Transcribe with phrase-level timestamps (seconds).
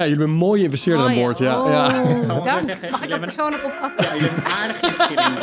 [0.00, 1.22] Ja, jullie hebben een mooie investeerder aan Oh ja.
[1.22, 1.38] boord.
[1.38, 2.26] Ja, Oh, ja.
[2.26, 2.62] wel dank.
[2.62, 4.04] zeggen, Mag ik dat persoonlijk opvatten?
[4.04, 5.38] Ja, jullie hebben een aardige investering.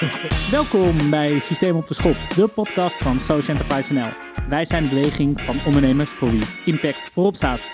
[0.50, 4.08] Welkom bij Systeem op de Schop, de podcast van Social Enterprise NL.
[4.48, 7.70] Wij zijn de beweging van ondernemers voor wie impact voorop staat.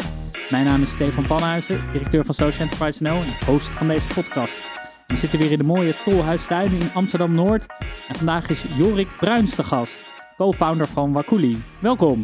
[0.51, 4.59] Mijn naam is Stefan Panhuizen, directeur van Social Enterprise NL en host van deze podcast.
[5.07, 7.67] We zitten weer in de mooie Tolhuistuin in Amsterdam-Noord.
[8.09, 10.05] En vandaag is Jorik Bruins de gast,
[10.37, 11.63] co-founder van Wakuli.
[11.79, 12.21] Welkom.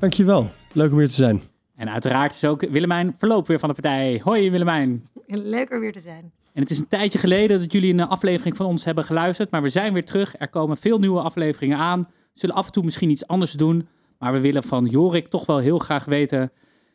[0.00, 0.50] Dankjewel.
[0.72, 1.42] Leuk om hier te zijn.
[1.78, 4.20] En uiteraard is ook Willemijn Verloop weer van de partij.
[4.24, 5.08] Hoi Willemijn.
[5.26, 6.32] Leuk er weer te zijn.
[6.52, 9.62] En het is een tijdje geleden dat jullie een aflevering van ons hebben geluisterd, maar
[9.62, 10.34] we zijn weer terug.
[10.38, 12.00] Er komen veel nieuwe afleveringen aan.
[12.32, 13.88] We zullen af en toe misschien iets anders doen,
[14.18, 16.50] maar we willen van Jorik toch wel heel graag weten: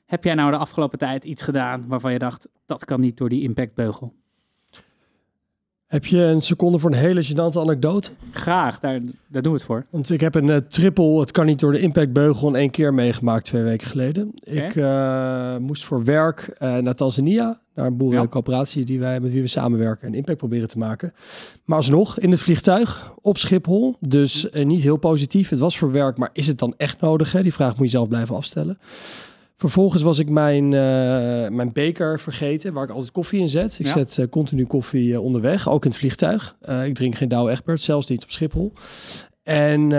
[0.06, 3.30] heb jij nou de afgelopen tijd iets gedaan waarvan je dacht dat kan niet door
[3.30, 4.14] die impactbeugel?
[5.94, 8.10] Heb je een seconde voor een hele gênante anekdote?
[8.32, 9.86] Graag, daar, daar doen we het voor.
[9.90, 12.94] Want ik heb een eh, triple, het kan niet door de impactbeugel, in één keer
[12.94, 14.32] meegemaakt twee weken geleden.
[14.44, 19.42] Ik eh, moest voor werk eh, naar Tanzania, naar een boerencoöperatie die wij, met wie
[19.42, 21.14] we samenwerken en impact proberen te maken.
[21.66, 23.96] Maar alsnog, in het vliegtuig, op Schiphol.
[24.00, 25.50] Dus niet heel positief.
[25.50, 27.32] Het was voor werk, maar is het dan echt nodig?
[27.32, 27.42] Hè?
[27.42, 28.78] Die vraag moet je zelf blijven afstellen.
[29.64, 30.80] Vervolgens was ik mijn, eh,
[31.50, 33.80] mijn beker vergeten, waar ik altijd koffie in zet.
[33.80, 33.92] Ik Ja.
[33.92, 36.56] zet eh, continu koffie eh, onderweg, ook in het vliegtuig.
[36.86, 38.74] Ik drink geen Douwe Egberts, zelfs niet op Schiphol.
[39.44, 39.90] En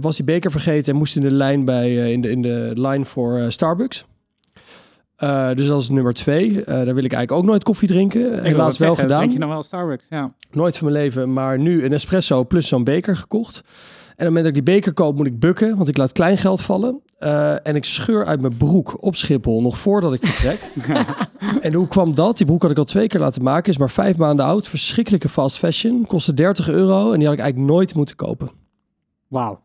[0.00, 3.06] was die beker vergeten en moest in de lijn, bij, in, de, in de lijn
[3.06, 4.04] voor Starbucks.
[5.54, 6.64] Dus dat is nummer twee.
[6.64, 8.42] Daar wil ik eigenlijk ook nooit koffie drinken.
[8.42, 9.16] Helaas wel gedaan.
[9.18, 10.06] Drink je nog wel Starbucks?
[10.10, 10.30] Ja.
[10.50, 13.56] Nooit van mijn leven, maar nu een espresso plus zo'n beker gekocht.
[13.56, 13.62] En
[14.10, 16.60] op het moment dat ik die beker koop, moet ik bukken, want ik laat kleingeld
[16.60, 17.00] vallen.
[17.18, 20.60] Eh, en ik scheur uit mijn broek op Schiphol nog voordat ik vertrek.
[21.60, 22.36] en hoe kwam dat?
[22.36, 24.68] Die broek had ik al twee keer laten maken, is maar vijf maanden oud.
[24.68, 28.50] Verschrikkelijke fast fashion, kostte 30 euro en die had ik eigenlijk nooit moeten kopen.
[29.28, 29.62] Wauw.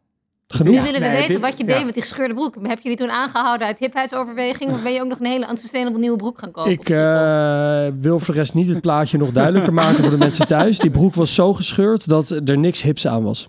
[0.48, 0.74] Genoeg?
[0.76, 1.76] Nu willen we Nee, weten dit- wat je ja.
[1.76, 2.56] deed met die gescheurde broek.
[2.62, 4.72] Heb je die toen aangehouden uit hipheidsоverweging?
[4.72, 6.72] Of ben je ook nog een hele unsustainable nieuwe broek gaan kopen?
[6.72, 10.18] op Ik eh, wil voor de rest niet het plaatje nog duidelijker maken voor de
[10.18, 10.80] mensen thuis.
[10.80, 13.48] Die broek was zo gescheurd dat er niks hips aan was.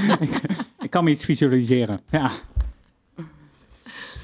[0.80, 2.00] ik kan me iets visualiseren.
[2.10, 2.30] Ja.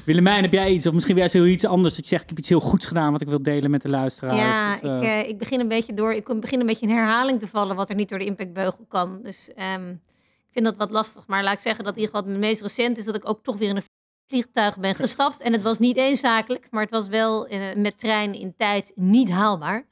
[0.06, 2.39] Willemijn, heb jij iets, of misschien weer heel iets anders, dat je zegt, ik heb
[2.39, 4.39] iets heel goeds gedaan wat ik wil delen met de luisteraars?
[4.39, 6.12] Ja, Of, eh, ik, eh, ik begin een beetje door.
[6.12, 9.21] Ik begin een beetje in herhaling te vallen wat er niet door de impactbeugel kan.
[9.22, 11.27] Dus ehm, ik vind dat wat lastig.
[11.27, 13.43] Maar laat ik zeggen dat in ieder geval het meest recent is dat ik ook
[13.43, 13.83] toch weer in een
[14.28, 15.41] vliegtuig ben gestapt.
[15.41, 18.93] En het was niet eens zakelijk, maar het was wel eh, met trein in tijd
[18.94, 19.87] niet haalbaar.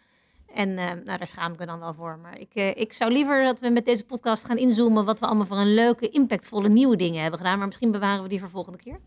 [0.54, 2.18] En nou, daar schaam ik me dan wel voor.
[2.22, 5.46] Maar ik, ik zou liever dat we met deze podcast gaan inzoomen wat we allemaal
[5.46, 7.58] voor een leuke, impactvolle nieuwe dingen hebben gedaan.
[7.58, 8.98] Maar misschien bewaren we die voor volgende keer.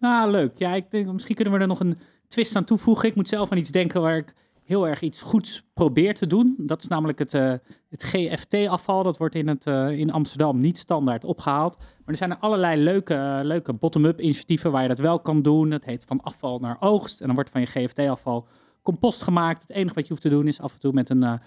[0.00, 0.58] Nou, leuk.
[0.58, 3.08] Ja, ik denk, misschien kunnen we er nog een twist aan toevoegen.
[3.08, 4.34] Ik moet zelf aan iets denken waar ik
[4.64, 6.54] heel erg iets goeds probeer te doen.
[6.58, 7.52] Dat is namelijk het, eh,
[7.88, 9.02] het GFT-afval.
[9.02, 11.76] Dat wordt in, het, eh, in Amsterdam niet standaard opgehaald.
[11.78, 15.42] Maar er zijn er allerlei leuke, eh, leuke bottom-up initiatieven waar je dat wel kan
[15.42, 15.70] doen.
[15.70, 17.20] Dat heet van afval naar oogst.
[17.20, 18.46] En dan wordt van je GFT-afval
[18.82, 19.62] compost gemaakt.
[19.62, 21.40] Het enige wat je hoeft te doen is af en toe met een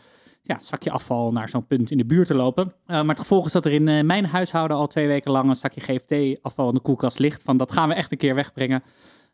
[0.43, 2.73] ja, zakje afval naar zo'n punt in de buurt te lopen.
[2.85, 5.49] Eh, maar het gevolg is dat er in eh, mijn huishouden al twee weken lang
[5.49, 7.43] een zakje GFT-afval in de koelkast ligt.
[7.43, 8.83] Van dat gaan we echt een keer wegbrengen.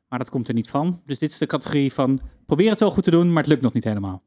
[0.08, 1.02] Maar dat komt er niet van.
[1.06, 3.62] Dus dit is de categorie van probeer het wel goed te doen, maar het lukt
[3.62, 4.24] nog niet helemaal.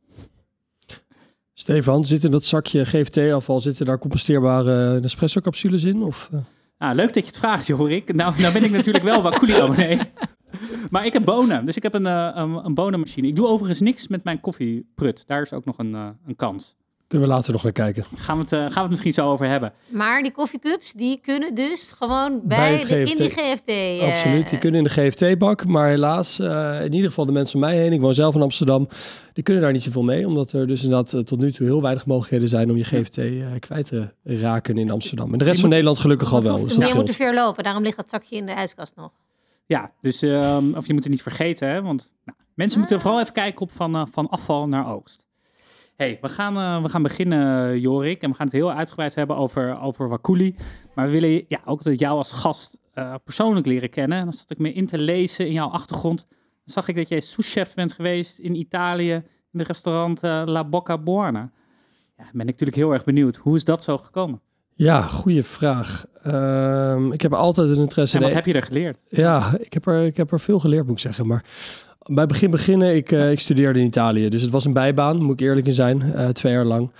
[1.55, 6.03] Stefan, zit in dat zakje GFT-afval, zitten daar composteerbare Nespresso-capsules in?
[6.03, 6.39] Of, eh?
[6.79, 8.15] Nou, leuk dat je het vraagt, Jorik.
[8.15, 9.99] Nou, nou ben ik natuurlijk wel Wakuli abonnee.
[10.91, 13.27] Maar ik heb bonen, dus ik heb een, eh, een, een bonenmachine.
[13.27, 15.25] Ik doe overigens niks met mijn koffieprut.
[15.27, 16.77] Daar is ook nog een, eh, een kans.
[17.09, 18.03] Kunnen we later nog naar kijken.
[18.15, 19.73] Gaan we, het, eh, gaan we het misschien zo over hebben.
[19.89, 23.17] Maar die koffiecups, die kunnen dus gewoon bij, Bij het de, in GFT.
[23.17, 24.03] die GFT.
[24.03, 25.67] Absoluut, die kunnen in de GFT-bak.
[25.67, 26.39] Maar helaas,
[26.85, 28.89] in ieder geval de mensen om mij heen, ik woon zelf in Amsterdam,
[29.33, 30.27] die kunnen daar niet zoveel mee.
[30.27, 33.47] Omdat er dus inderdaad tot nu toe heel weinig mogelijkheden zijn om je GFT eh,
[33.59, 35.33] kwijt te raken in Amsterdam.
[35.33, 37.65] En de rest van Nederland gelukkig al wel, dus dat je moet te ver lopen,
[37.65, 39.11] daarom ligt dat zakje in de ijskast nog.
[39.67, 43.21] Ja, dus ehm, of je moet het niet vergeten, hè, want nou, mensen moeten vooral
[43.21, 45.27] even kijken op van, eh, van afval naar oogst.
[45.97, 49.37] hey, we, gaan, eh, we gaan beginnen, Jorik, en we gaan het heel uitgebreid hebben
[49.37, 50.57] over, over Wakuli.
[50.95, 54.19] Maar we willen ja, ook dat jou als gast eh, persoonlijk leren kennen.
[54.19, 56.27] En dan zat ik me in te lezen in jouw achtergrond.
[56.29, 59.13] Dan zag ik dat jij souschef bent geweest in Italië,
[59.53, 61.51] in de restaurant eh, La Bocca Buona.
[62.17, 63.37] Ja, ben ik natuurlijk heel erg benieuwd.
[63.37, 64.41] Hoe is dat zo gekomen?
[64.75, 66.05] Ja, goede vraag.
[66.23, 68.29] Ehm, ik heb altijd een interesse En in...
[68.29, 68.99] wat heb je er geleerd?
[69.09, 71.27] Ja, ik heb, er, ik heb er veel geleerd, moet ik zeggen.
[71.27, 71.45] Maar
[72.07, 74.29] bij begin beginnen, ik, eh, ik studeerde in Italië.
[74.29, 76.15] Dus het was een bijbaan, moet ik eerlijk in zijn.
[76.15, 76.91] eh, twee jaar lang.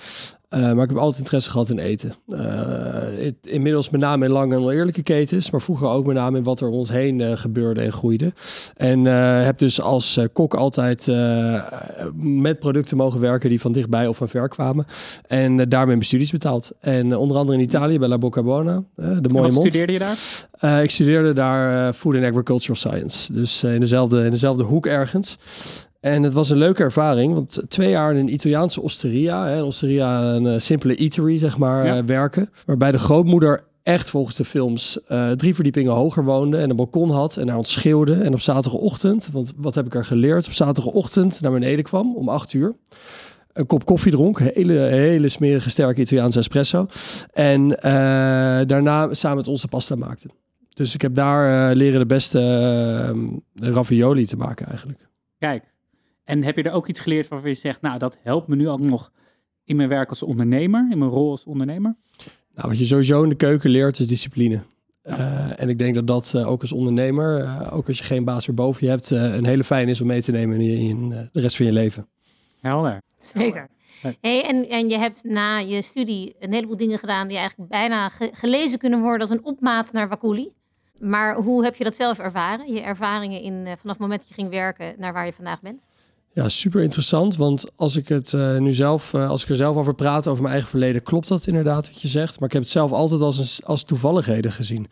[0.53, 2.15] Eh, maar ik heb altijd interesse gehad in eten.
[2.29, 5.51] Eh, inmiddels met name in lange en oneerlijke ketens.
[5.51, 8.33] Maar vroeger ook met name in wat er om ons heen eh, gebeurde en groeide.
[8.77, 9.05] En
[9.45, 11.07] heb dus als kok altijd
[12.17, 14.87] met producten mogen werken die van dichtbij of van ver kwamen.
[15.27, 16.71] En daarmee mijn studies betaald.
[16.81, 18.83] En onder andere in Italië bij La Bocca Buona.
[18.95, 19.57] de En mooie wat mond.
[19.57, 20.83] studeerde je daar?
[20.83, 23.33] Ik studeerde daar Food and Agricultural Science.
[23.33, 25.39] Dus in, dezelfde, in dezelfde hoek ergens.
[26.03, 29.65] En het was een leuke ervaring, want twee jaar in een Italiaanse osteria, hè, een
[29.65, 31.97] osteria, een eh, simpele eatery zeg maar, Ja.
[31.97, 32.51] eh, werken.
[32.67, 37.11] Waarbij de grootmoeder echt volgens de films eh, drie verdiepingen hoger woonde en een balkon
[37.11, 38.15] had en naar ons schreeuwde.
[38.15, 40.47] En op zaterdagochtend, want wat heb ik er geleerd?
[40.47, 42.75] Op zaterdagochtend naar beneden kwam om acht uur.
[43.53, 46.87] Een kop koffie dronk, hele, hele smerige, sterke Italiaanse espresso.
[47.33, 47.69] En
[48.67, 50.29] daarna samen met ons de pasta maakte.
[50.75, 52.39] Dus ik heb daar leren de beste
[53.61, 54.99] eh, ravioli te maken eigenlijk.
[55.39, 55.65] Kijk,
[56.33, 58.69] en heb je er ook iets geleerd waarvan je zegt, nou, dat helpt me nu
[58.69, 59.13] ook nog
[59.65, 61.97] in mijn werk als ondernemer, in mijn rol als ondernemer?
[62.55, 64.61] Nou, wat je sowieso in de keuken leert is discipline.
[65.03, 68.25] Eh, en ik denk dat dat eh, ook als ondernemer, eh, ook als je geen
[68.25, 71.09] baas erboven je hebt, eh, een hele fijn is om mee te nemen in, in
[71.09, 72.09] de rest van je leven.
[72.61, 73.03] Helder.
[73.19, 73.69] Zeker.
[74.21, 78.09] Hey, en, en je hebt na je studie een heleboel dingen gedaan die eigenlijk bijna
[78.09, 80.53] ge- gelezen kunnen worden als een opmaat naar Wakuli.
[80.99, 82.73] Maar hoe heb je dat zelf ervaren?
[82.73, 85.87] Je ervaringen in, vanaf het moment dat je ging werken naar waar je vandaag bent?
[86.35, 87.37] Ja, super interessant.
[87.37, 90.43] Want als ik het eh, nu zelf, eh, als ik er zelf over praat, over
[90.43, 92.39] mijn eigen verleden, klopt dat inderdaad wat je zegt.
[92.39, 94.89] Maar ik heb het zelf altijd als, een, als toevalligheden gezien.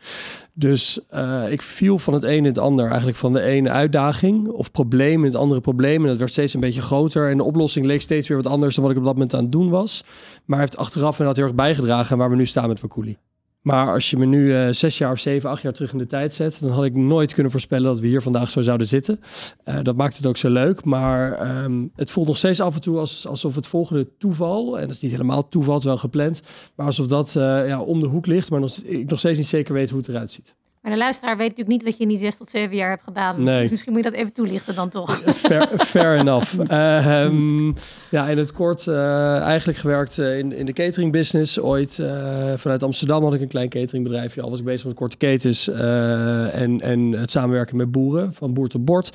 [0.55, 2.87] Dus eh, ik viel van het een in het ander.
[2.87, 6.03] Eigenlijk van de ene uitdaging of probleem in het andere probleem.
[6.03, 7.31] En dat werd steeds een beetje groter.
[7.31, 9.43] En de oplossing leek steeds weer wat anders dan wat ik op dat moment aan
[9.43, 10.05] het doen was.
[10.45, 13.19] Maar heeft achteraf inderdaad heel erg bijgedragen waar we nu staan met Wakuli.
[13.61, 16.07] Maar als je me nu eh, zes jaar of zeven, acht jaar terug in de
[16.07, 19.21] tijd zet, dan had ik nooit kunnen voorspellen dat we hier vandaag zo zouden zitten.
[19.65, 20.85] Eh, dat maakt het ook zo leuk.
[20.85, 24.87] Maar ehm, het voelt nog steeds af en toe als, alsof het volgende toeval, en
[24.87, 26.43] dat is niet helemaal toeval, het is wel gepland,
[26.75, 29.75] maar alsof dat eh, ja, om de hoek ligt, maar ik nog steeds niet zeker
[29.75, 30.55] weet hoe het eruit ziet.
[30.81, 33.03] Maar de luisteraar weet natuurlijk niet wat je in die zes tot zeven jaar hebt
[33.03, 33.43] gedaan.
[33.43, 33.61] Nee.
[33.61, 35.21] Dus misschien moet je dat even toelichten dan toch.
[35.47, 36.59] Fair, fair enough.
[36.59, 37.67] Ehm,
[38.11, 41.61] ja, in het kort eh, eigenlijk gewerkt eh, in, in de catering business.
[41.61, 44.43] Ooit eh, vanuit Amsterdam had ik een klein cateringbedrijfje.
[44.43, 48.55] Al was ik bezig met korte ketens eh, en, en het samenwerken met boeren, van
[48.55, 49.11] boer tot bord.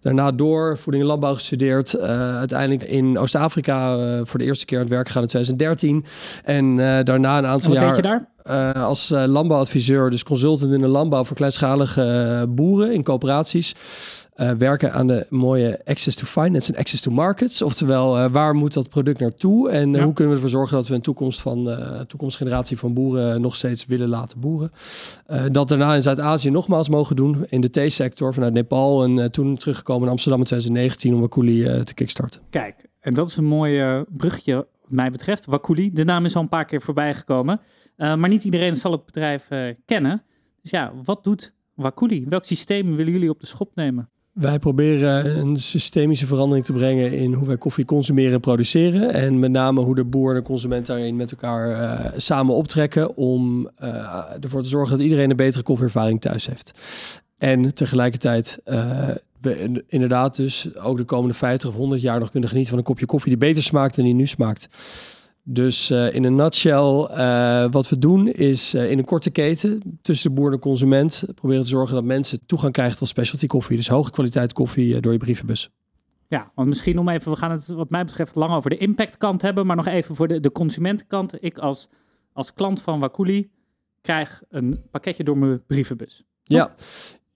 [0.00, 1.94] Daarna door voeding en landbouw gestudeerd.
[1.94, 6.04] eh, uiteindelijk in Oost-Afrika eh, voor de eerste keer aan het werk gegaan in 2013.
[6.44, 7.86] En eh, daarna een En aantal wat jaar...
[7.86, 8.34] deed je daar?
[8.46, 13.74] Eh, als eh, landbouwadviseur, dus consultant in de landbouw voor kleinschalige eh, boeren in coöperaties.
[14.36, 17.62] eh, werken aan de mooie access to finance en access to markets.
[17.62, 19.70] Oftewel, waar moet dat product naartoe?
[19.70, 20.02] En Ja.
[20.04, 23.86] hoe kunnen we ervoor zorgen dat we een toekomst van, toekomstgeneratie van boeren nog steeds
[23.86, 24.70] willen laten boeren?
[25.52, 29.04] Dat daarna in Zuid-Azië nogmaals mogen doen in de theesector vanuit Nepal.
[29.04, 32.40] En toen teruggekomen in Amsterdam in 2019 om Wakuli te kickstarten.
[32.50, 35.44] Kijk, en dat is een mooi brugje wat mij betreft.
[35.44, 37.60] Wakuli, de naam is al een paar keer voorbij gekomen.
[37.96, 40.22] Eh, maar niet iedereen zal het bedrijf eh, kennen.
[40.62, 42.24] Dus ja, wat doet Wakuli?
[42.28, 44.08] Welk systeem willen jullie op de schop nemen?
[44.32, 49.12] Wij proberen een systemische verandering te brengen in hoe wij koffie consumeren en produceren.
[49.12, 53.16] En met name hoe de boer en de consument daarin met elkaar eh, samen optrekken
[53.16, 53.70] om
[54.40, 56.72] ervoor te zorgen dat iedereen een betere koffieervaring thuis heeft.
[57.38, 58.58] En tegelijkertijd
[59.40, 62.80] we in- inderdaad dus ook de komende 50 of 100 jaar nog kunnen genieten van
[62.80, 64.68] een kopje koffie die beter smaakt dan die nu smaakt.
[65.48, 69.98] Dus eh, in een nutshell, eh, wat we doen is eh, in een korte keten
[70.02, 73.46] tussen de boer en de consument proberen te zorgen dat mensen toegang krijgen tot specialty
[73.46, 73.76] koffie.
[73.76, 75.70] Dus hoge kwaliteit koffie door je brievenbus.
[76.28, 79.42] Ja, want misschien om even, we gaan het wat mij betreft lang over de impactkant
[79.42, 81.42] hebben, maar nog even voor de, de consumentenkant.
[81.42, 81.88] Ik als,
[82.32, 83.50] als klant van Wakuli
[84.00, 86.24] krijg een pakketje door mijn brievenbus.
[86.42, 86.74] Ja,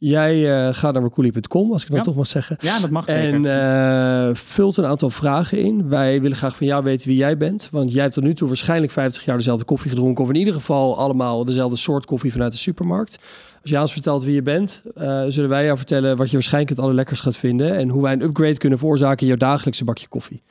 [0.00, 2.02] jij eh, gaat naar wakuli.com, als ik dat Ja.
[2.02, 2.56] toch mag zeggen.
[2.60, 3.06] Ja, dat mag.
[3.06, 5.88] En eh, vult een aantal vragen in.
[5.88, 7.68] Wij willen graag van jou weten wie jij bent.
[7.70, 10.24] Want jij hebt tot nu toe waarschijnlijk 50 jaar dezelfde koffie gedronken.
[10.24, 13.18] Of in ieder geval allemaal dezelfde soort koffie vanuit de supermarkt.
[13.62, 16.32] Als je aan ons vertelt wie je bent, eh, zullen wij jou vertellen wat je
[16.32, 17.76] waarschijnlijk het allerlekkers gaat vinden.
[17.76, 20.42] En hoe wij een upgrade kunnen veroorzaken in jouw dagelijkse bakje koffie.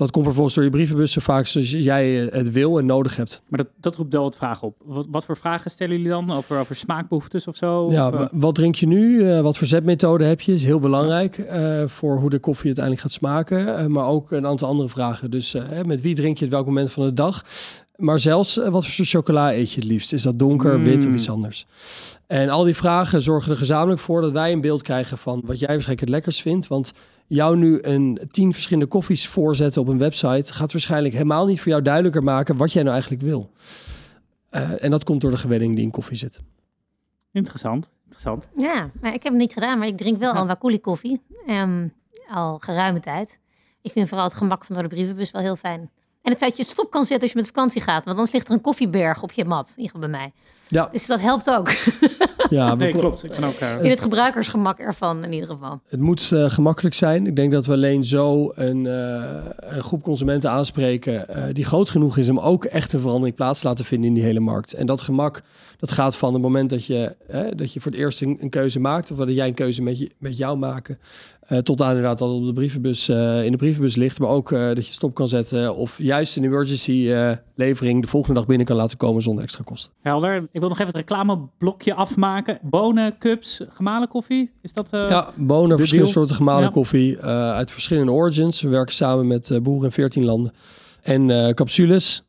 [0.00, 3.16] Dat komt vervolgens door je brievenbus zo vaak zoals jij eh, het wil en nodig
[3.16, 3.42] hebt.
[3.48, 4.74] Maar dat, dat roept wel wat vragen op.
[4.84, 6.32] Wat, wat voor vragen stellen jullie dan?
[6.34, 7.90] Over, over smaakbehoeftes of zo?
[7.92, 9.28] Ja, Of, eh, wa- wat drink je nu?
[9.30, 10.52] Eh, wat voor zetmethode heb je?
[10.52, 11.44] Is heel belangrijk
[11.86, 13.92] voor hoe de koffie uiteindelijk gaat smaken.
[13.92, 15.30] Maar ook een aantal andere vragen.
[15.30, 17.44] Dus met wie drink je het welk moment van de dag?
[18.00, 20.12] Maar zelfs eh, wat voor soort chocola eet je het liefst?
[20.12, 20.84] Is dat donker, Mm.
[20.84, 21.66] wit of iets anders?
[22.26, 25.58] En al die vragen zorgen er gezamenlijk voor dat wij een beeld krijgen van wat
[25.58, 26.66] jij waarschijnlijk het lekkerst vindt.
[26.66, 26.92] Want
[27.26, 31.68] jou nu een tien verschillende koffies voorzetten op een website gaat waarschijnlijk helemaal niet voor
[31.70, 33.50] jou duidelijker maken wat jij nou eigenlijk wil.
[34.50, 36.40] Eh, en dat komt door de gewenning die in koffie zit.
[37.32, 38.48] Interessant, interessant.
[38.56, 40.38] Ja, maar ik heb het niet gedaan, maar ik drink wel Ja.
[40.38, 41.20] al Wakuli koffie.
[41.46, 41.88] Ehm,
[42.30, 43.38] al geruime tijd.
[43.82, 45.90] Ik vind vooral het gemak van door de brievenbus wel heel fijn.
[46.22, 48.04] En het feit dat je het stop kan zetten als je met vakantie gaat.
[48.04, 49.68] Want anders ligt er een koffieberg op je mat.
[49.76, 50.32] In ieder geval bij mij.
[50.70, 51.70] Ja, Dus dat helpt ook.
[52.50, 53.24] ja Nee, klopt.
[53.24, 53.60] Ik ben ook...
[53.60, 55.80] In het gebruikersgemak ervan in ieder geval.
[55.88, 57.26] Het moet eh, gemakkelijk zijn.
[57.26, 59.24] Ik denk dat we alleen zo een, eh,
[59.56, 63.60] een groep consumenten aanspreken eh, die groot genoeg is om ook echt een verandering plaats
[63.60, 64.72] te laten vinden in die hele markt.
[64.72, 65.42] En dat gemak,
[65.78, 68.50] dat gaat van het moment dat je, hè, dat je voor het eerst een, een
[68.50, 70.98] keuze maakt, of dat jij een keuze met, je, met jou maken,
[71.50, 74.18] Eh, tot aan inderdaad dat het op de brievenbus, eh, in de brievenbus ligt.
[74.18, 75.74] Maar ook eh, dat je stop kan zetten.
[75.76, 77.12] Of juist een emergency
[77.54, 79.92] levering de volgende dag binnen kan laten komen zonder extra kosten.
[80.00, 80.48] Helder.
[80.52, 82.58] Ik wil nog even het reclameblokje afmaken.
[82.62, 84.50] Bonen, cups, gemalen koffie.
[84.62, 84.88] Is dat...
[84.90, 86.18] ja, bonen, verschillende deal.
[86.18, 86.68] soorten gemalen Ja.
[86.68, 87.20] koffie.
[87.20, 88.62] uit verschillende origins.
[88.62, 90.52] We werken samen met boeren in 14 landen.
[91.02, 92.24] En capsules.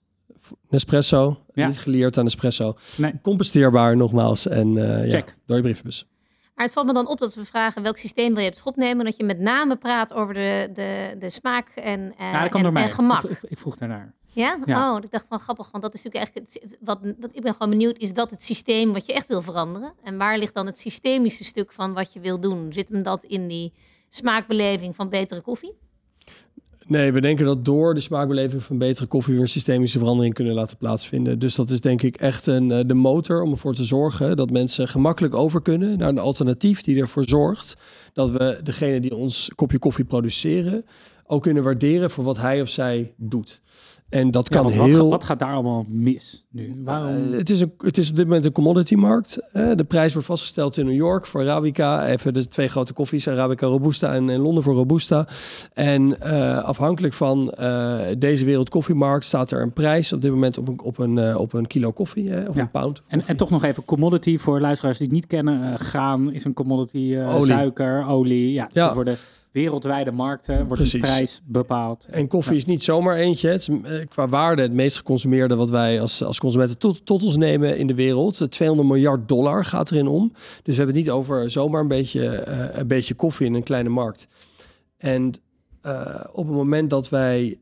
[0.69, 1.37] Nespresso.
[1.53, 1.67] Ja.
[1.67, 2.77] Niet geleerd aan espresso.
[2.97, 3.13] Nee.
[3.21, 4.47] Composteerbaar nogmaals.
[4.47, 5.35] En eh, ja, Check.
[5.45, 6.07] door je brievenbus.
[6.55, 8.75] Maar het valt me dan op dat we vragen welk systeem wil je op schop
[8.75, 9.05] nemen.
[9.05, 12.89] Dat je met name praat over de, de, de smaak en, eh, ja, kan en,
[12.89, 13.23] gemak.
[13.23, 14.13] Ik, ik, vroeg daarnaar.
[14.33, 14.57] Ja?
[14.65, 14.95] Ja.
[14.95, 17.53] Oh, ik dacht van grappig, want dat is natuurlijk eigenlijk het, wat, wat ik ben
[17.53, 19.93] gewoon benieuwd, is dat het systeem wat je echt wil veranderen?
[20.03, 22.73] En waar ligt dan het systemische stuk van wat je wil doen?
[22.73, 23.73] Zit hem dat in die
[24.09, 25.77] smaakbeleving van betere koffie?
[26.91, 30.53] Nee, we denken dat door de smaakbeleving van betere koffie weer een systemische verandering kunnen
[30.53, 31.39] laten plaatsvinden.
[31.39, 34.49] Dus dat is denk ik echt een, eh, de motor om ervoor te zorgen dat
[34.49, 37.77] mensen gemakkelijk over kunnen naar een alternatief die ervoor zorgt
[38.13, 40.85] dat we degene die ons kopje koffie produceren
[41.25, 43.61] ook kunnen waarderen voor wat hij of zij doet.
[44.11, 45.09] En dat kan wat, heel.
[45.09, 46.81] wat gaat daar allemaal mis nu?
[46.83, 47.07] Waarom?
[47.31, 49.39] Eh, het, is een, het is op dit moment een commodity-markt.
[49.53, 52.07] De prijs wordt vastgesteld in New York voor Arabica.
[52.07, 55.27] Even de twee grote koffies, Arabica Robusta en in Londen voor Robusta.
[55.73, 60.67] En eh, afhankelijk van eh, deze wereldkoffiemarkt staat er een prijs op dit moment op
[60.67, 62.61] een, op een, eh, op een kilo koffie of Ja.
[62.61, 63.01] een pound.
[63.07, 65.79] En, en toch nog even commodity voor luisteraars die het niet kennen.
[65.79, 67.45] Graan is een commodity, eh, Olie.
[67.45, 68.51] suiker, olie.
[68.53, 68.85] Ja, dus Ja.
[68.85, 69.17] het worden
[69.51, 70.91] wereldwijde markten, wordt Precies.
[70.91, 72.05] de prijs bepaald.
[72.09, 73.49] En koffie is niet zomaar eentje.
[73.49, 77.23] Het is eh, qua waarde het meest geconsumeerde wat wij als, als consumenten tot, tot
[77.23, 78.41] ons nemen in de wereld.
[78.41, 80.31] Eh, 200 miljard dollar gaat erin om.
[80.33, 83.63] Dus we hebben het niet over zomaar een beetje, eh, een beetje koffie in een
[83.63, 84.27] kleine markt.
[84.97, 85.33] En
[85.81, 87.57] eh, op het moment dat wij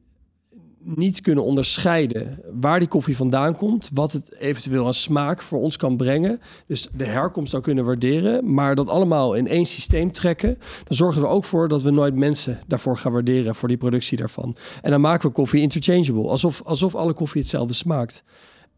[0.96, 5.78] niet kunnen onderscheiden waar die koffie vandaan komt, wat het eventueel aan smaak voor ons
[5.78, 10.58] kan brengen, dus de herkomst zou kunnen waarderen, maar dat allemaal in één systeem trekken,
[10.84, 14.18] dan zorgen we ook voor dat we nooit mensen daarvoor gaan waarderen voor die productie
[14.18, 14.56] daarvan.
[14.82, 18.24] En dan maken we koffie interchangeable, alsof, alsof alle koffie hetzelfde smaakt.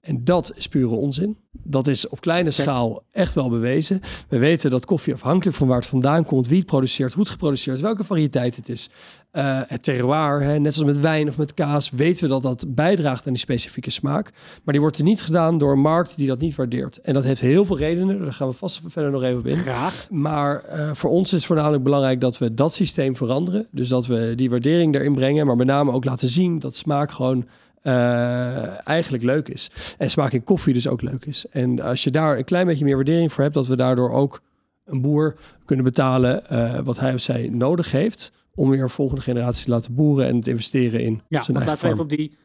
[0.02, 1.38] En dat is pure onzin.
[1.52, 4.02] Dat is op kleine schaal echt wel bewezen.
[4.28, 7.32] We weten dat koffie afhankelijk van waar het vandaan komt, wie het produceert, hoe het
[7.32, 8.90] geproduceerd is, welke variëteit het is.
[9.32, 12.76] Eh, het terroir, hè, net zoals met wijn of met kaas, weten we dat dat
[12.76, 14.32] bijdraagt aan die specifieke smaak.
[14.64, 17.02] Maar die wordt er niet gedaan door een markt die dat niet waardeert.
[17.02, 19.58] En dat heeft heel veel redenen, daar gaan we vast verder nog even op in.
[19.58, 20.08] Graag.
[20.10, 23.68] Maar eh, voor ons is het voornamelijk belangrijk dat we dat systeem veranderen.
[23.72, 27.12] Dus dat we die waardering erin brengen, maar met name ook laten zien dat smaak
[27.12, 27.46] gewoon
[27.82, 29.72] eh, eigenlijk leuk is.
[29.98, 31.46] En smaak in koffie dus ook leuk is.
[31.50, 34.42] En als je daar een klein beetje meer waardering voor hebt, dat we daardoor ook
[34.86, 35.36] een boer
[35.66, 39.72] kunnen betalen eh, wat hij of zij nodig heeft om weer een volgende generatie te
[39.72, 42.38] laten boeren en te investeren in Ja, zijn want eigen laten we even op die...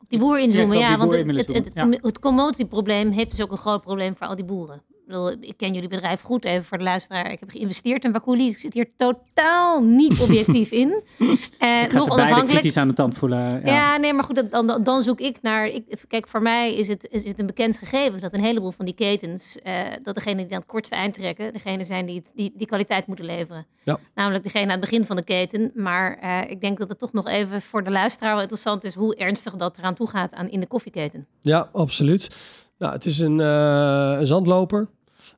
[0.00, 3.40] Op die boer inzoomen, ja, die want het, het, het, zoomen, het commoditieprobleem heeft dus
[3.40, 4.82] ook een groot probleem voor al die boeren.
[5.40, 7.30] Ik, ken jullie bedrijf goed, even voor de luisteraar.
[7.32, 11.02] Ik heb geïnvesteerd in Wakuli, dus ik zit hier totaal niet objectief in.
[11.58, 12.48] Eh, Ik ga nog onafhankelijk.
[12.48, 13.38] kritisch aan de tand voelen.
[13.38, 13.60] Ja.
[13.64, 13.96] Ja.
[13.96, 15.66] nee, maar goed, dat- dan, dan, zoek ik naar.
[15.66, 18.84] Ik, kijk, voor mij is het, is het een bekend gegeven dat een heleboel van
[18.84, 22.52] die ketens, eh, dat degene die aan het kortste eind trekken, degene zijn die, die
[22.56, 23.66] die kwaliteit moeten leveren.
[23.84, 23.98] Ja.
[24.14, 25.70] Namelijk degene aan het begin van de keten.
[25.74, 28.94] Maar eh, ik denk dat het toch nog even voor de luisteraar wel interessant is
[28.94, 31.26] hoe ernstig dat eraan toe gaat aan, in de koffieketen.
[31.40, 32.30] Ja, absoluut.
[32.84, 34.88] Nou, het is een, eh, een zandloper.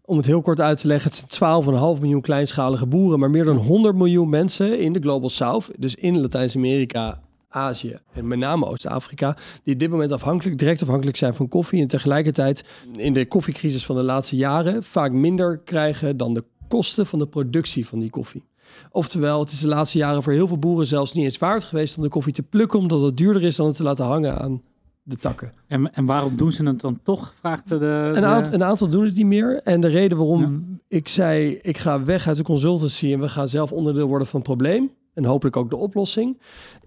[0.04, 3.44] Om het heel kort uit te leggen, het zijn 12,5 miljoen kleinschalige boeren, maar meer
[3.44, 8.66] dan 100 miljoen mensen in de Global South, dus in Latijns-Amerika, Azië en met name
[8.66, 12.64] Oost-Afrika, die op dit moment afhankelijk, direct afhankelijk zijn van koffie en tegelijkertijd
[12.96, 17.26] in de koffiecrisis van de laatste jaren vaak minder krijgen dan de kosten van de
[17.26, 18.44] productie van die koffie.
[18.90, 21.96] Oftewel, het is de laatste jaren voor heel veel boeren zelfs niet eens waard geweest
[21.96, 24.62] om de koffie te plukken, omdat het duurder is dan het te laten hangen aan
[25.08, 25.52] de takken.
[25.66, 27.34] En, en waarom doen ze het dan toch?
[27.38, 27.78] Vraagt de...
[27.78, 29.60] de Een, aantal, een aantal doen het niet meer.
[29.64, 30.48] En de reden waarom Ja.
[30.88, 34.40] ik zei, ik ga weg uit de consultancy en we gaan zelf onderdeel worden van
[34.40, 34.90] het probleem.
[35.14, 36.38] En hopelijk ook de oplossing.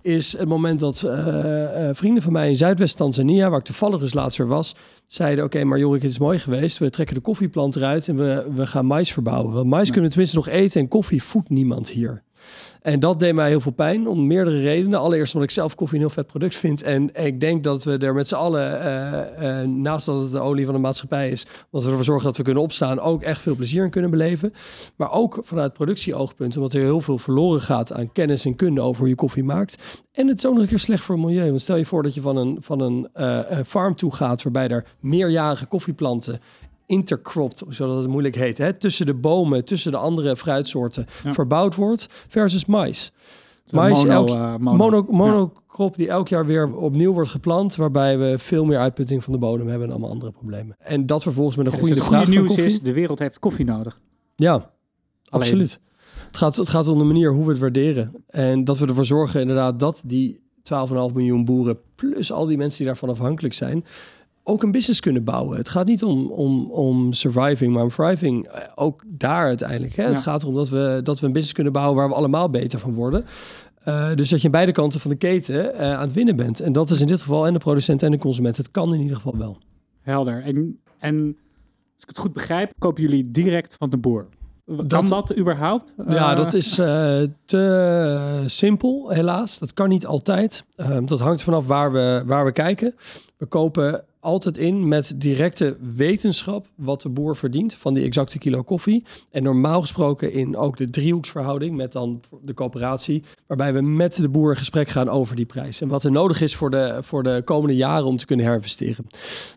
[0.02, 4.38] Is het moment dat eh, vrienden van mij in Zuidwest-Tanzania, waar ik toevallig dus laatst
[4.38, 6.78] weer was, zeiden: Oké, maar Jorik, het is mooi geweest.
[6.78, 9.54] We trekken de koffieplant eruit en we, we gaan mais verbouwen.
[9.54, 9.92] Want mais Ja.
[9.94, 12.24] kunnen we tenminste nog eten en koffie voedt niemand hier.
[12.82, 15.00] En dat deed mij heel veel pijn om meerdere redenen.
[15.00, 16.82] Allereerst omdat ik zelf koffie een heel vet product vind.
[16.84, 20.40] En ik denk dat we er met z'n allen, eh, eh, naast dat het de
[20.40, 23.42] olie van de maatschappij is, dat we ervoor zorgen dat we kunnen opstaan, ook echt
[23.42, 24.54] veel plezier in kunnen beleven.
[24.96, 29.00] Maar ook vanuit productieoogpunt, omdat er heel veel verloren gaat aan kennis en kunde over
[29.00, 30.02] hoe je koffie maakt.
[30.12, 31.48] En het is ook nog een keer slecht voor het milieu.
[31.48, 34.68] Want stel je voor dat je van een, van een eh, farm toe gaat, waarbij
[34.68, 36.40] er meerjarige koffieplanten
[36.90, 41.34] intercropped, zoals het moeilijk heet, hè, tussen de bomen, tussen de andere fruitsoorten Ja.
[41.34, 43.12] verbouwd wordt, versus mais.
[43.72, 44.78] Mais mono, elk- eh, mono.
[44.78, 45.16] Mono, Ja.
[45.18, 49.40] monocrop die elk jaar weer opnieuw wordt geplant, waarbij we veel meer uitputting van de
[49.40, 50.76] bodem hebben en allemaal andere problemen.
[50.80, 52.66] En dat vervolgens met een Ja, dus goede het goede van nieuws koffie.
[52.66, 54.00] is, de wereld heeft koffie nodig.
[54.36, 54.72] Ja,
[55.30, 55.80] absoluut.
[56.28, 58.24] Het gaat, het gaat om de manier hoe we het waarderen.
[58.28, 61.78] En dat we ervoor zorgen inderdaad dat die 12,5 miljoen boeren...
[61.96, 63.86] plus al die mensen die daarvan afhankelijk zijn...
[64.50, 65.58] ook een business kunnen bouwen.
[65.58, 68.48] Het gaat niet om, om, om surviving, maar om thriving.
[68.48, 69.96] Eh, Ook daar uiteindelijk.
[69.96, 70.04] Hè?
[70.04, 70.10] Ja.
[70.10, 71.96] Het gaat erom dat we, dat we een business kunnen bouwen...
[71.98, 73.26] waar we allemaal beter van worden.
[73.84, 76.60] Eh, dus dat je aan beide kanten van de keten eh, aan het winnen bent.
[76.60, 78.58] En dat is in dit geval en de producent en de consument.
[78.58, 79.58] Het kan in ieder geval wel.
[80.02, 80.44] Helder.
[80.44, 81.16] En, en
[81.94, 84.28] als ik het goed begrijp, kopen jullie direct van de boer.
[84.66, 85.94] Kan dat, Dat- überhaupt?
[86.08, 86.74] Ja, dat is
[87.46, 89.60] te simpel, helaas.
[89.60, 90.66] Dat kan niet altijd.
[90.76, 92.96] Ehm, dat hangt vanaf waar we, waar we kijken.
[93.38, 98.64] We kopen altijd in met directe wetenschap wat de boer verdient van die exacte kilo
[98.64, 99.04] koffie.
[99.32, 104.30] En normaal gesproken in ook de driehoeksverhouding met dan de coöperatie, waarbij we met de
[104.30, 105.82] boer in gesprek gaan over die prijs.
[105.82, 109.06] En wat er nodig is voor de, voor de komende jaren om te kunnen herinvesteren.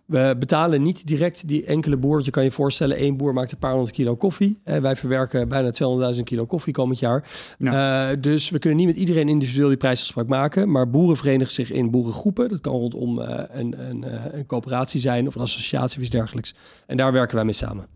[0.07, 2.13] We betalen niet direct die enkele boer.
[2.13, 4.59] Want je kan je voorstellen, één boer maakt een paar honderd kilo koffie.
[4.65, 5.71] Eh, wij verwerken bijna
[6.15, 7.25] 200.000 kilo koffie komend jaar.
[7.59, 10.71] Eh, dus we kunnen niet met iedereen individueel die prijsafspraak maken.
[10.71, 12.49] Maar boeren verenigen zich in boerengroepen.
[12.49, 16.11] Dat kan rondom eh, een, een, eh, een coöperatie zijn of een associatie of iets
[16.15, 16.55] dergelijks.
[16.87, 17.87] En daar werken wij mee samen.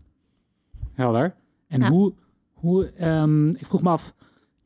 [0.93, 1.35] Helder.
[1.67, 1.89] En Ja.
[1.89, 2.13] hoe,
[2.53, 4.13] hoe ehm, ik vroeg me af,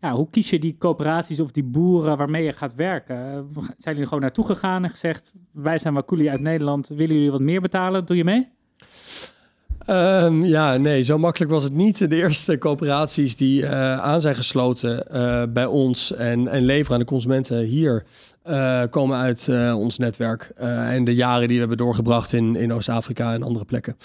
[0.01, 3.15] ja, hoe kies je die coöperaties of die boeren waarmee je gaat werken?
[3.15, 3.39] Eh,
[3.77, 7.41] Zijn jullie gewoon naartoe gegaan en gezegd, wij zijn Wakuli uit Nederland, willen jullie wat
[7.41, 8.05] meer betalen?
[8.05, 8.48] Doe je mee?
[9.86, 12.10] Ehm, ja, nee, zo makkelijk was het niet.
[12.10, 17.00] De eerste coöperaties die eh, aan zijn gesloten eh, bij ons en, en leveren aan
[17.00, 18.03] de consumenten hier,
[18.44, 20.52] eh, komen uit eh, ons netwerk.
[20.56, 23.98] eh, en de jaren die we hebben doorgebracht in, in Oost-Afrika en andere plekken.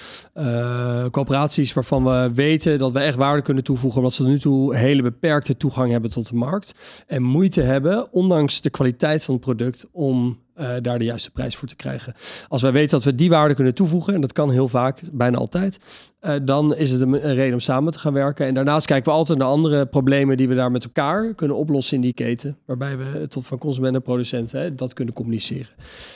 [1.11, 4.77] Coöperaties waarvan we weten dat we echt waarde kunnen toevoegen, omdat ze tot nu toe
[4.77, 6.75] hele beperkte toegang hebben tot de markt.
[7.07, 11.57] En moeite hebben, ondanks de kwaliteit van het product, om eh, daar de juiste prijs
[11.57, 12.15] voor te krijgen.
[12.49, 15.39] Als wij weten dat we die waarde kunnen toevoegen, en dat kan heel vaak, bijna
[15.39, 15.79] altijd,
[16.21, 18.47] eh, dan is het een, een reden om samen te gaan werken.
[18.47, 21.97] En daarnaast kijken we altijd naar andere problemen die we daar met elkaar kunnen oplossen
[21.97, 25.69] in die keten, waarbij we tot van consument en producent hè, dat kunnen communiceren.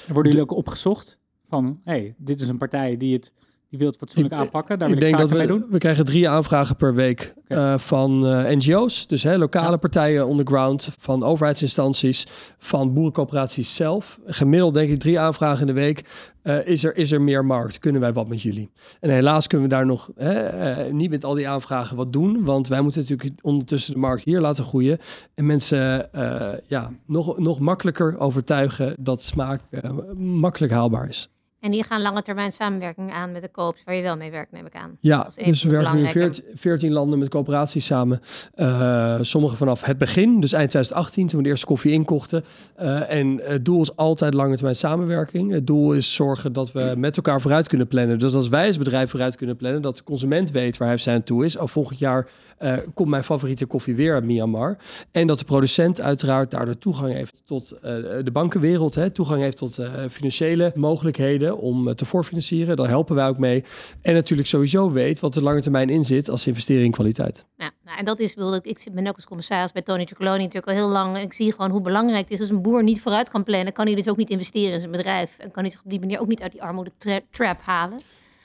[0.06, 3.32] En worden jullie ook opgezocht van, hey, dit is een partij die het
[3.70, 5.66] die wil het fatsoenlijk Ik- aanpakken, daar wil ik ik, denk dat mee we, doen?
[5.70, 9.76] we krijgen drie aanvragen per week eh, van eh, NGO's, dus hè, lokale Ja.
[9.76, 12.26] partijen on the ground, van overheidsinstanties,
[12.58, 14.18] van boerencoöperaties zelf.
[14.26, 16.04] Gemiddeld denk ik drie aanvragen in de week.
[16.42, 17.78] Eh, is, er, is er meer markt?
[17.78, 18.70] Kunnen wij wat met jullie?
[19.00, 22.68] En helaas kunnen we daar nog hè, niet met al die aanvragen wat doen, want
[22.68, 24.98] wij moeten natuurlijk ondertussen de markt hier laten groeien
[25.34, 26.08] en mensen
[26.66, 29.60] ja, nog, nog makkelijker overtuigen dat smaak
[30.16, 31.30] makkelijk haalbaar is.
[31.60, 34.52] En die gaan lange termijn samenwerking aan met de koops waar je wel mee werkt,
[34.52, 34.96] neem ik aan.
[35.00, 36.42] Ja, dus we werken nu in belangrijke.
[36.42, 38.20] 14, 14 landen met coöperaties samen.
[38.54, 42.44] Eh sommige vanaf het begin, dus eind 2018, toen we de eerste koffie inkochten.
[42.74, 45.52] Eh, en het doel is altijd lange termijn samenwerking.
[45.52, 48.18] Het doel is zorgen dat we met elkaar vooruit kunnen plannen.
[48.18, 51.02] Dus als wij als bedrijf vooruit kunnen plannen, dat de consument weet waar hij of
[51.02, 51.56] zij aan toe is.
[51.56, 54.76] Oh, volgend jaar eh, komt mijn favoriete koffie weer uit Myanmar.
[55.10, 57.68] En dat de producent uiteraard daardoor toegang heeft tot
[58.24, 58.94] de bankenwereld.
[58.94, 59.78] Hè, toegang heeft tot
[60.10, 62.76] financiële mogelijkheden om eh, te voorfinancieren.
[62.76, 63.64] Daar helpen wij ook mee.
[64.02, 67.44] En natuurlijk sowieso weet wat er lange termijn in zit als investering in kwaliteit.
[67.56, 70.66] Ja, nou, en dat is, ik, ik ben ook als commissaris bij Tony Chocoloni natuurlijk
[70.66, 71.16] al heel lang.
[71.16, 72.40] En ik zie gewoon hoe belangrijk het is.
[72.40, 74.92] Als een boer niet vooruit kan plannen, kan hij dus ook niet investeren in zijn
[74.92, 75.38] bedrijf.
[75.38, 78.00] En kan hij zich op die manier ook niet uit die armoede tra- trap halen.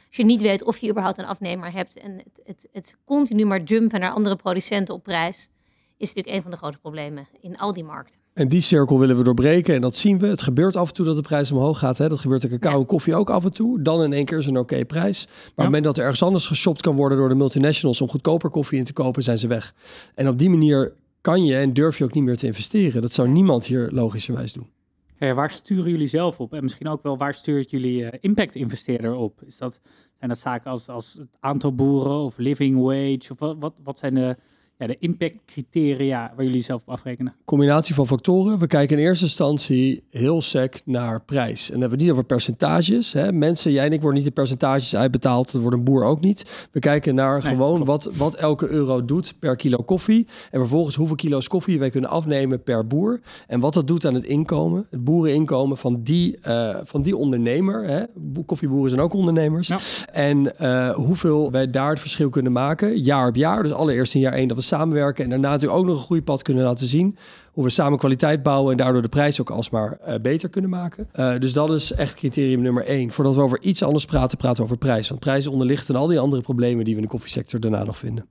[0.07, 3.45] Als je niet weet of je überhaupt een afnemer hebt en het, het, het continu
[3.45, 5.49] maar jumpen naar andere producenten op prijs,
[5.97, 8.24] is natuurlijk een van de grote problemen in al die markten.
[8.35, 9.75] En die cirkel willen we doorbreken.
[9.75, 10.27] En dat zien we.
[10.27, 11.97] Het gebeurt af en toe dat de prijs omhoog gaat.
[11.97, 12.09] Hè.
[12.09, 13.81] Dat gebeurt de cacao en koffie ook af en toe.
[13.81, 15.25] Dan in één keer is een oké prijs.
[15.25, 18.09] Maar op het moment dat er ergens anders geshopt kan worden door de multinationals om
[18.09, 19.73] goedkoper koffie in te kopen, zijn ze weg.
[20.15, 23.01] En op die manier kan je en durf je ook niet meer te investeren.
[23.01, 24.69] Dat zou niemand hier logischerwijs doen.
[25.15, 26.53] Hey, waar sturen jullie zelf op?
[26.53, 29.41] En misschien ook wel, waar stuurt jullie eh, impact-investeerder op?
[29.45, 29.79] Is dat,
[30.17, 33.31] zijn dat zaken als, als het aantal boeren of living wage?
[33.31, 34.35] Of wat, wat, wat zijn de,
[34.77, 37.33] ja, de impact-criteria waar jullie zelf op afrekenen?
[37.45, 38.59] combinatie van factoren.
[38.59, 41.61] We kijken in eerste instantie heel sec naar prijs.
[41.65, 43.13] En dan hebben we het niet over percentages.
[43.13, 43.31] Hè.
[43.31, 45.51] Mensen, jij en ik worden niet de percentages uitbetaald.
[45.51, 46.67] Dat wordt een boer ook niet.
[46.71, 48.05] We kijken naar Nee, gewoon klopt.
[48.05, 50.27] wat, wat elke euro doet per kilo koffie.
[50.51, 53.19] En vervolgens hoeveel kilo's koffie wij kunnen afnemen per boer.
[53.47, 54.87] En wat dat doet aan het inkomen.
[54.89, 57.83] Het boereninkomen van die, eh, van die ondernemer.
[57.83, 58.03] Hè.
[58.15, 59.67] Bo- Koffieboeren zijn ook ondernemers.
[59.67, 59.79] Ja.
[60.11, 63.63] En eh, hoeveel wij daar het verschil kunnen maken, jaar op jaar.
[63.63, 65.23] Dus allereerst in jaar één dat we samenwerken.
[65.23, 67.17] En daarna natuurlijk ook nog een groeipad kunnen laten zien.
[67.51, 71.07] Hoe we samen kwaliteit bouwen en daardoor de prijs ook alsmaar eh beter kunnen maken.
[71.11, 73.11] Eh, dus dat is echt criterium nummer één.
[73.11, 75.09] Voordat we over iets anders praten, praten we over prijs.
[75.09, 77.97] Want prijs onderligt aan al die andere problemen die we in de koffiesector daarna nog
[77.97, 78.25] vinden.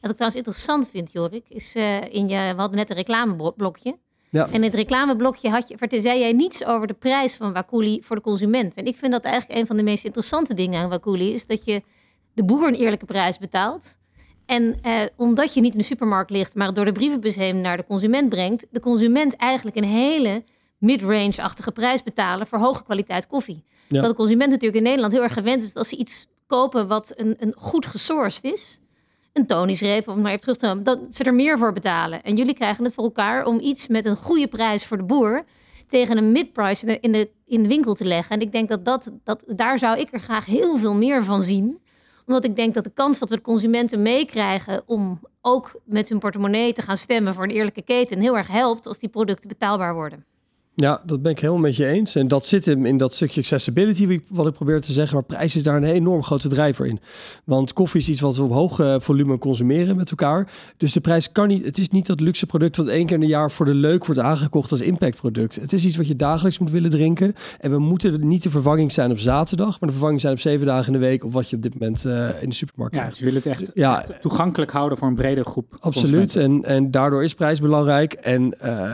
[0.00, 3.96] Wat ik trouwens interessant vind, Jorik, is eh, in je, we hadden net een reclameblokje.
[4.30, 4.46] Ja.
[4.46, 8.16] En in het reclameblokje had je, zei jij niets over de prijs van Wakuli voor
[8.16, 8.74] de consument.
[8.74, 11.64] En ik vind dat eigenlijk een van de meest interessante dingen aan Wakuli, is dat
[11.64, 11.82] je
[12.34, 13.98] de boer een eerlijke prijs betaalt.
[14.46, 17.76] En eh, omdat je niet in de supermarkt ligt, maar door de brievenbus heen naar
[17.76, 20.44] de consument brengt, de consument eigenlijk een hele
[20.78, 23.64] mid-range-achtige prijs betalen voor hoge kwaliteit koffie.
[23.88, 24.00] Ja.
[24.00, 26.88] Wat de consument natuurlijk in Nederland heel erg gewend is, dat als ze iets kopen
[26.88, 28.80] wat een, een goed gesourced is,
[29.32, 32.22] een tonisreep, om maar even terug te komen, dat ze er meer voor betalen.
[32.22, 35.44] En jullie krijgen het voor elkaar om iets met een goede prijs voor de boer
[35.88, 38.36] tegen een mid-price in de, in, de, in de winkel te leggen.
[38.36, 41.42] En ik denk dat, dat, dat daar zou ik er graag heel veel meer van
[41.42, 41.81] zien.
[42.32, 46.18] Omdat ik denk dat de kans dat we de consumenten meekrijgen om ook met hun
[46.18, 49.94] portemonnee te gaan stemmen voor een eerlijke keten heel erg helpt als die producten betaalbaar
[49.94, 50.24] worden.
[50.74, 52.14] Ja, dat ben ik helemaal met je eens.
[52.14, 55.14] En dat zit hem in dat stukje accessibility, wat ik probeer te zeggen.
[55.14, 57.00] Maar prijs is daar een enorm grote drijver in.
[57.44, 60.50] Want koffie is iets wat we op hoog eh, volume consumeren met elkaar.
[60.76, 61.64] Dus de prijs kan niet...
[61.64, 64.06] Het is niet dat luxe product wat één keer in een jaar voor de leuk
[64.06, 65.54] wordt aangekocht als impactproduct.
[65.54, 67.34] Het is iets wat je dagelijks moet willen drinken.
[67.60, 70.66] En we moeten niet de vervanging zijn op zaterdag, maar de vervanging zijn op zeven
[70.66, 71.24] dagen in de week.
[71.24, 73.18] Of wat je op dit moment eh, in de supermarkt Ja, krijgt.
[73.18, 74.00] dus je wil het echt, Ja.
[74.08, 75.76] echt toegankelijk houden voor een brede groep.
[75.80, 76.36] Absoluut.
[76.36, 78.12] En, en daardoor is prijs belangrijk.
[78.12, 78.90] En eh,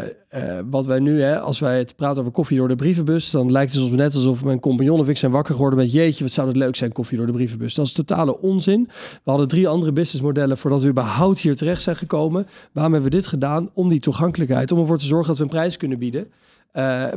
[0.70, 3.72] wat wij nu, hè, als wij het praten over koffie door de brievenbus, dan lijkt
[3.72, 6.46] het ons net alsof mijn compagnon of ik zijn wakker geworden met jeetje, wat zou
[6.46, 7.74] dat leuk zijn, koffie door de brievenbus.
[7.74, 8.88] Dat is totale onzin.
[9.24, 12.46] We hadden drie andere businessmodellen voordat we überhaupt hier terecht zijn gekomen.
[12.72, 13.70] Waarom hebben we dit gedaan?
[13.72, 16.30] Om die toegankelijkheid, om ervoor te zorgen dat we een prijs kunnen bieden.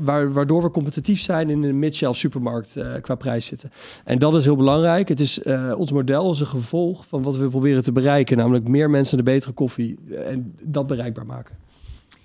[0.02, 3.72] waar, waardoor we competitief zijn in een mid-shelf supermarkt eh, qua prijs zitten.
[4.06, 5.08] En dat is heel belangrijk.
[5.08, 8.38] Het is, eh, ons model is een gevolg van wat we proberen te bereiken.
[8.38, 11.56] Namelijk meer mensen de betere koffie en dat bereikbaar maken.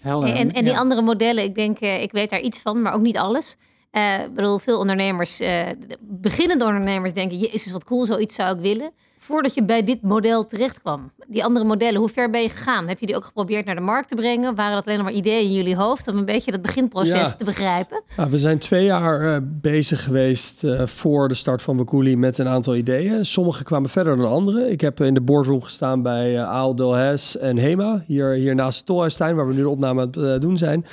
[0.07, 0.29] Helder.
[0.35, 0.79] En, en die Ja.
[0.79, 3.57] andere modellen, ik denk, eh, ik weet daar iets van, maar ook niet alles.
[3.91, 8.55] Eh, Ik bedoel, veel ondernemers, eh, de beginnende ondernemers denken, jezus wat cool, zoiets zou
[8.57, 8.91] ik willen.
[9.27, 12.89] Voordat je bij dit model terecht kwam, die andere modellen, hoe ver ben je gegaan?
[12.89, 14.55] Heb je die ook geprobeerd naar de markt te brengen?
[14.55, 17.33] Waren dat alleen maar ideeën in jullie hoofd om een beetje dat beginproces Ja.
[17.33, 18.03] te begrijpen?
[18.17, 22.39] Ja, we zijn twee jaar eh, bezig geweest eh, voor de start van Bakuli met
[22.39, 23.25] een aantal ideeën.
[23.25, 24.71] Sommige kwamen verder dan andere.
[24.71, 28.77] Ik heb in de boardroom gestaan bij uh, Aal Delhaize en Hema, hier, hier naast
[28.77, 30.85] het Tolhuistuin, waar we nu de opname aan het doen zijn.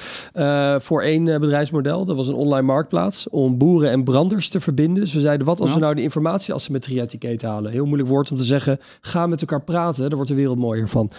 [0.81, 2.05] voor één bedrijfsmodel.
[2.05, 5.03] Dat was een online marktplaats om boeren en branders te verbinden.
[5.03, 7.71] Dus we zeiden, wat als we nou de informatieasymmetrie uit die keten halen?
[7.71, 10.89] Heel moeilijk woord om te zeggen, ga met elkaar praten, daar wordt de wereld mooier
[10.89, 11.11] van.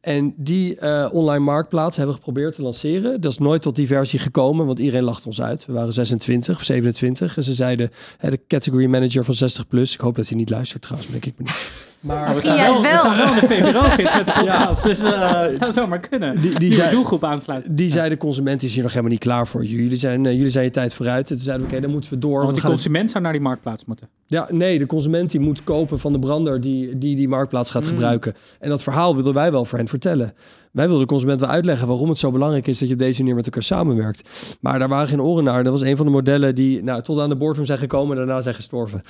[0.00, 3.20] En die eh, online marktplaats hebben we geprobeerd te lanceren.
[3.20, 5.66] Dat is nooit tot die versie gekomen, want iedereen lacht ons uit.
[5.66, 9.94] We waren 26 of 27 en ze zeiden, hè, de category manager van 60 plus.
[9.94, 12.80] Ik hoop dat hij niet luistert trouwens, denk ik me Maar we Misschien staan juist
[12.80, 12.92] wel, wel.
[12.92, 16.40] We staan wel in de VPRO-gids met de podcast, dus eh, het zou zomaar kunnen.
[16.40, 17.74] die, die, Die zei, doelgroep aansluiten.
[17.76, 19.64] die zei de consument is hier nog helemaal niet klaar voor.
[19.64, 21.30] Jullie zijn, eh, jullie zijn je tijd vooruit.
[21.30, 22.36] En toen zeiden we, oké, dan moeten we door.
[22.36, 24.08] Want We die het- consument zou naar die marktplaats moeten.
[24.26, 27.82] Ja, nee, de consument die moet kopen van de brander die die, die marktplaats gaat
[27.82, 27.88] Mm.
[27.88, 28.34] gebruiken.
[28.60, 30.32] En dat verhaal wilden wij wel voor hen vertellen.
[30.72, 33.20] Wij wilden de consument wel uitleggen waarom het zo belangrijk is dat je op deze
[33.20, 34.28] manier met elkaar samenwerkt.
[34.60, 35.62] Maar daar waren geen oren naar.
[35.64, 38.26] Dat was een van de modellen die nou, tot aan de boardroom zijn gekomen en
[38.26, 39.02] daarna zijn gestorven.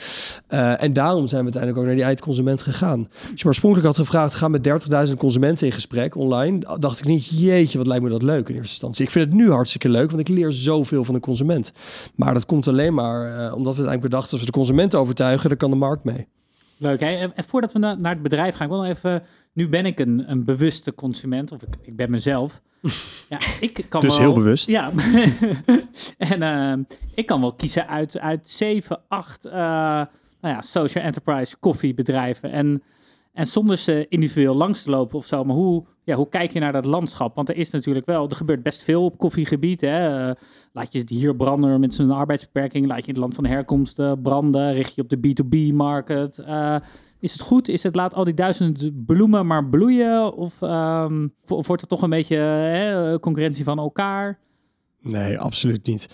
[0.46, 3.08] Eh, en daarom zijn we uiteindelijk ook naar die eindconsument gegaan.
[3.30, 4.62] Als je oorspronkelijk had gevraagd, ga met
[5.08, 8.54] 30.000 consumenten in gesprek online, dacht ik niet, jeetje, wat lijkt me dat leuk in
[8.54, 9.04] eerste instantie.
[9.04, 11.72] Ik vind het nu hartstikke leuk, want ik leer zoveel van de consument.
[12.14, 15.48] Maar dat komt alleen maar eh, omdat we uiteindelijk bedachten, als we de consument overtuigen,
[15.48, 16.26] dan kan de markt mee.
[16.78, 17.06] Leuk, hè?
[17.06, 19.22] En, voordat we na- naar het bedrijf gaan, ik wil nog even...
[19.58, 22.60] Nu ben ik een, een bewuste consument, of ik, ik ben mezelf.
[23.28, 24.66] Ja, ik kan Dus wel, heel bewust.
[24.66, 24.92] Ja.
[26.32, 31.56] en eh, ik kan wel kiezen uit, uit zeven, acht eh, nou ja, social enterprise
[31.60, 32.50] koffiebedrijven.
[32.50, 32.82] En,
[33.32, 35.44] en zonder ze individueel langs te lopen of zo.
[35.44, 37.34] Maar hoe, ja, hoe kijk je naar dat landschap?
[37.34, 39.80] Want er is natuurlijk wel, er gebeurt best veel op koffiegebied.
[39.80, 40.28] Hè?
[40.28, 40.34] Eh,
[40.72, 42.86] laat je het hier branden met zijn arbeidsbeperking.
[42.86, 44.72] Laat je in het land van herkomst branden.
[44.72, 46.38] Richt je op de B2B-market.
[47.18, 47.68] Eh, is het goed?
[47.68, 50.34] Is het laat al die duizend bloemen maar bloeien?
[50.36, 54.38] Of, of- of wordt er toch een beetje hè, concurrentie van elkaar?
[55.00, 56.08] Nee, absoluut niet.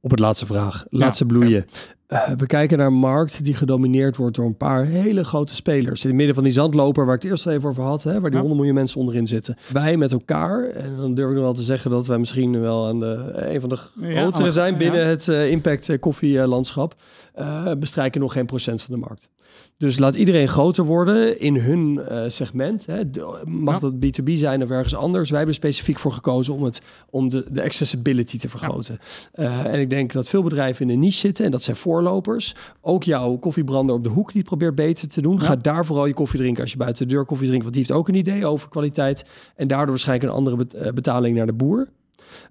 [0.00, 0.84] Op het laatste vraag.
[0.88, 1.66] Laat Ja, ze bloeien.
[2.06, 6.02] Eh, we kijken naar een markt die gedomineerd wordt door een paar hele grote spelers.
[6.02, 8.12] In het midden van die zandloper waar ik het eerst al even over had, hè,
[8.12, 8.38] waar die Ja.
[8.38, 9.56] 100 miljoen mensen onderin zitten.
[9.72, 12.86] Wij met elkaar, en dan durf ik nog wel te zeggen dat wij misschien wel
[12.86, 16.94] aan de, een van de grotere zijn binnen het eh, impact eh, koffielandschap.
[17.34, 19.28] eh, bestrijken nog geen procent van de markt.
[19.76, 22.86] Dus laat iedereen groter worden in hun eh, segment.
[22.86, 23.10] Hè.
[23.10, 23.80] De- mag Ja.
[23.80, 25.28] dat B2B zijn of ergens anders.
[25.30, 28.98] Wij hebben er specifiek voor gekozen om, het, om de, de accessibility te vergroten.
[29.32, 32.54] Eh, en ik denk dat veel bedrijven in een niche zitten en dat zijn voorlopers.
[32.80, 35.36] Ook jouw koffiebrander op de hoek die probeert beter te doen.
[35.36, 35.42] Ja.
[35.44, 37.64] Ga daar vooral je koffie drinken als je buiten de deur koffie drinkt.
[37.64, 39.24] Want die heeft ook een idee over kwaliteit.
[39.56, 41.88] En daardoor waarschijnlijk een andere eh, betaling naar de boer.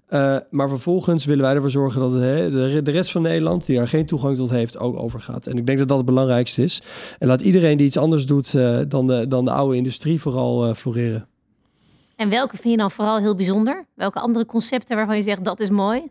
[0.08, 3.88] Eh, maar vervolgens willen wij ervoor zorgen dat de, de rest van Nederland, die daar
[3.88, 5.46] geen toegang tot heeft, ook overgaat.
[5.46, 6.82] En ik denk dat dat het belangrijkste is.
[7.18, 10.66] En laat iedereen die iets anders doet eh, dan, de, dan de oude industrie vooral
[10.66, 11.26] eh, floreren.
[12.16, 13.84] En welke vind je dan vooral heel bijzonder?
[13.94, 16.10] Welke andere concepten waarvan je zegt dat is mooi?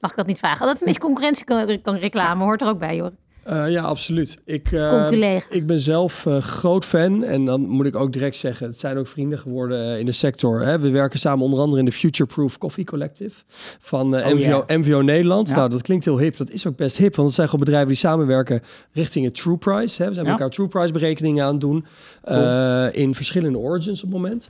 [0.00, 0.66] Mag ik dat niet vragen?
[0.66, 3.12] Dat beetje concurrentie kan, kan reclame hoort er ook bij, hoor.
[3.42, 4.38] Eh, ja, absoluut.
[4.44, 7.24] Ik, eh, ik ben zelf eh, groot fan.
[7.24, 10.60] En dan moet ik ook direct zeggen, het zijn ook vrienden geworden in de sector.
[10.62, 10.78] Hè?
[10.78, 13.42] We werken samen onder andere in de Future Proof Coffee Collective
[13.78, 15.48] van Oh, MVO, MVO Nederland.
[15.48, 15.54] Ja.
[15.54, 16.36] Nou, dat klinkt heel hip.
[16.36, 18.60] Dat is ook best hip, want het zijn gewoon bedrijven die samenwerken
[18.92, 20.02] richting het True Price.
[20.02, 20.08] Hè?
[20.08, 20.32] We zijn Ja.
[20.32, 21.84] elkaar True Price berekeningen aan het doen
[22.92, 24.48] in verschillende origins op het moment.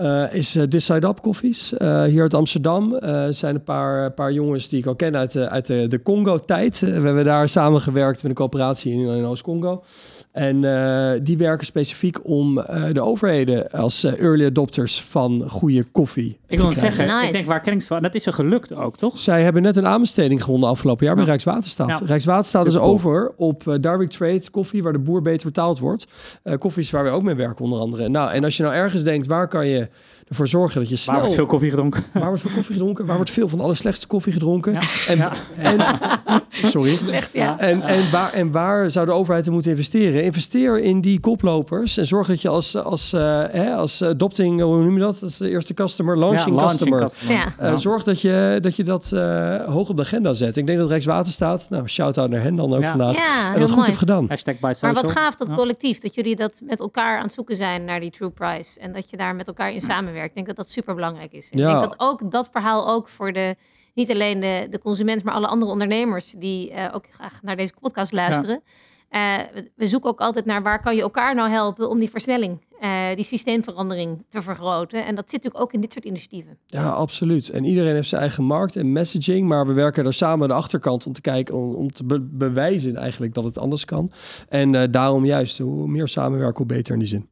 [0.00, 1.76] Eh, is uh, This Side Up Koffies.
[1.76, 2.98] Eh, hier uit Amsterdam
[3.30, 6.80] zijn een paar, paar jongens die ik al ken uit uit de, de Congo-tijd.
[6.80, 9.82] We hebben daar samengewerkt met een coöperatie in, in Oost-Congo.
[10.32, 15.84] En eh, die werken specifiek om eh, de overheden als eh, early adopters van goede
[15.84, 16.38] koffie.
[16.46, 17.26] Ik wil het zeggen, Nice.
[17.26, 18.02] ik denk waar ken ik van?
[18.02, 19.18] Dat is er gelukt ook, toch?
[19.18, 21.30] Zij hebben net een aanbesteding gewonnen afgelopen jaar bij Ja.
[21.30, 21.98] Rijkswaterstaat.
[21.98, 22.06] Ja.
[22.06, 26.06] Rijkswaterstaat is over op direct trade koffie, waar de boer beter betaald wordt.
[26.42, 28.08] Eh koffies waar wij ook mee werken onder andere.
[28.08, 29.88] Nou, en als je nou ergens denkt, waar kan je
[30.30, 31.14] ervoor zorgen dat je snel...
[31.14, 32.04] Waar wordt veel koffie gedronken?
[32.12, 33.06] Waar wordt veel koffie gedronken?
[33.06, 34.72] Waar wordt veel van de allerslechtste koffie gedronken?
[34.72, 34.80] Ja.
[35.06, 35.32] En, Ja.
[35.56, 35.78] en,
[36.72, 36.88] sorry.
[36.90, 37.58] Slecht, ja.
[37.58, 40.24] En, en, waar, en waar zou de overheid in moeten investeren?
[40.24, 44.82] Investeer in die koplopers en zorg dat je als, als, eh, hè, als adopting, hoe
[44.82, 45.22] noem je dat?
[45.22, 46.98] Als eerste customer, launching, Ja, customer.
[46.98, 47.34] customer.
[47.36, 47.54] Ja.
[47.58, 50.56] Eh, Zorg dat je dat, je dat eh, hoog op de agenda zet.
[50.56, 52.88] Ik denk dat Rijkswaterstaat, nou, shout-out naar hen dan ook Ja.
[52.90, 53.86] vandaag, Ja, en dat goed mooi.
[53.86, 54.24] heeft gedaan.
[54.28, 57.56] Hashtag by Maar wat gaaf dat collectief, dat jullie dat met elkaar aan het zoeken
[57.56, 58.80] zijn naar die true price.
[58.80, 60.18] En dat je daar met elkaar in samenwerkt.
[60.24, 61.48] Ik denk dat dat super belangrijk is.
[61.50, 61.68] Ja.
[61.74, 63.56] Ik denk dat ook dat verhaal ook voor de,
[63.94, 67.72] niet alleen de, de consument, maar alle andere ondernemers die eh, ook graag naar deze
[67.80, 68.62] podcast luisteren.
[69.08, 72.10] Eh, we- we zoeken ook altijd naar waar kan je elkaar nou helpen om die
[72.10, 75.06] versnelling, eh, die systeemverandering te vergroten.
[75.06, 76.58] En dat zit natuurlijk ook in dit soort initiatieven.
[76.66, 77.48] Ja, absoluut.
[77.48, 80.54] En iedereen heeft zijn eigen markt en messaging, maar we werken er samen aan de
[80.54, 84.10] achterkant om te kijken, om, om te be- bewijzen eigenlijk dat het anders kan.
[84.48, 87.28] En eh, daarom juist, hoe meer samenwerken, hoe beter in die zin.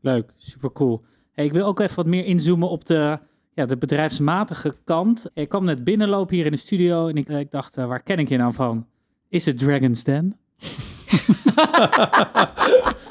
[0.00, 1.02] Leuk, super cool.
[1.34, 3.18] Hey, ik wil ook even wat meer inzoomen op de,
[3.54, 5.26] ja, de bedrijfsmatige kant.
[5.34, 8.18] Ik kwam net binnenlopen hier in de studio en ik, ik dacht, eh, waar ken
[8.18, 8.86] ik je nou van?
[9.28, 10.36] Is het Dragon's Den?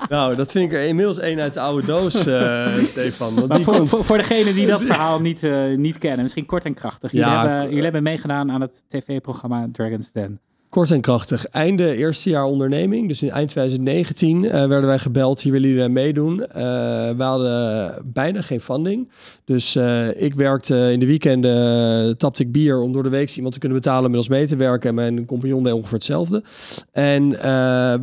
[0.09, 3.35] Nou, dat vind ik er inmiddels één uit de oude doos, eh, Stefan.
[3.35, 3.89] Want Maar die voor, komt...
[3.89, 7.11] voor, voor degenen die dat verhaal niet, eh, niet kennen, misschien kort en krachtig.
[7.11, 10.39] Jullie, Ja, hebben, jullie hebben meegedaan aan het tv-programma Dragon's Den.
[10.73, 11.45] Kort en krachtig.
[11.47, 13.07] Einde eerste jaar onderneming.
[13.07, 15.41] Dus in eind 2019 eh, werden wij gebeld.
[15.41, 16.47] Hier willen jullie meedoen.
[16.47, 16.63] Eh,
[17.09, 19.09] we hadden bijna geen funding.
[19.45, 23.35] Dus eh, ik werkte in de weekenden, uh, tapte ik bier om door de week
[23.35, 24.89] iemand te kunnen betalen met ons mee te werken.
[24.89, 26.43] En mijn compagnon deed ongeveer hetzelfde.
[26.91, 27.29] En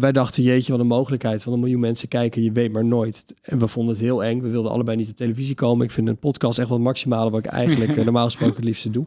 [0.00, 1.42] wij dachten, jeetje, wat een mogelijkheid.
[1.42, 3.24] Van een miljoen mensen kijken, je weet maar nooit.
[3.42, 4.40] En we vonden het heel eng.
[4.40, 5.86] We wilden allebei niet op televisie komen.
[5.86, 8.90] Ik vind een podcast echt wel het maximale wat ik eigenlijk normaal gesproken het liefste
[8.90, 9.06] doe.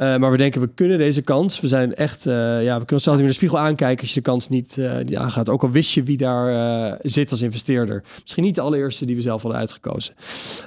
[0.00, 1.60] Uh, maar we denken, we kunnen deze kans.
[1.60, 4.20] We zijn echt, uh, ja, we kunnen onszelf niet in de spiegel aankijken als je
[4.20, 5.48] de kans niet uh, die aangaat.
[5.48, 8.02] Ook al wist je wie daar zit als investeerder.
[8.22, 10.14] Misschien niet de allereerste die we zelf hadden uitgekozen.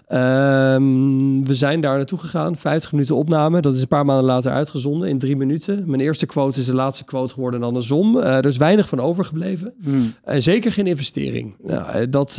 [0.10, 2.56] Um, we zijn daar naartoe gegaan.
[2.56, 3.62] 50 minuten opname.
[3.62, 5.84] Dat is een paar maanden later uitgezonden in drie minuten.
[5.86, 8.18] Mijn eerste quote is de laatste quote geworden en andersom.
[8.18, 9.74] Uh, er is weinig van overgebleven.
[9.84, 10.14] Hmm.
[10.24, 11.56] En zeker geen investering.
[11.64, 12.36] Nou, dat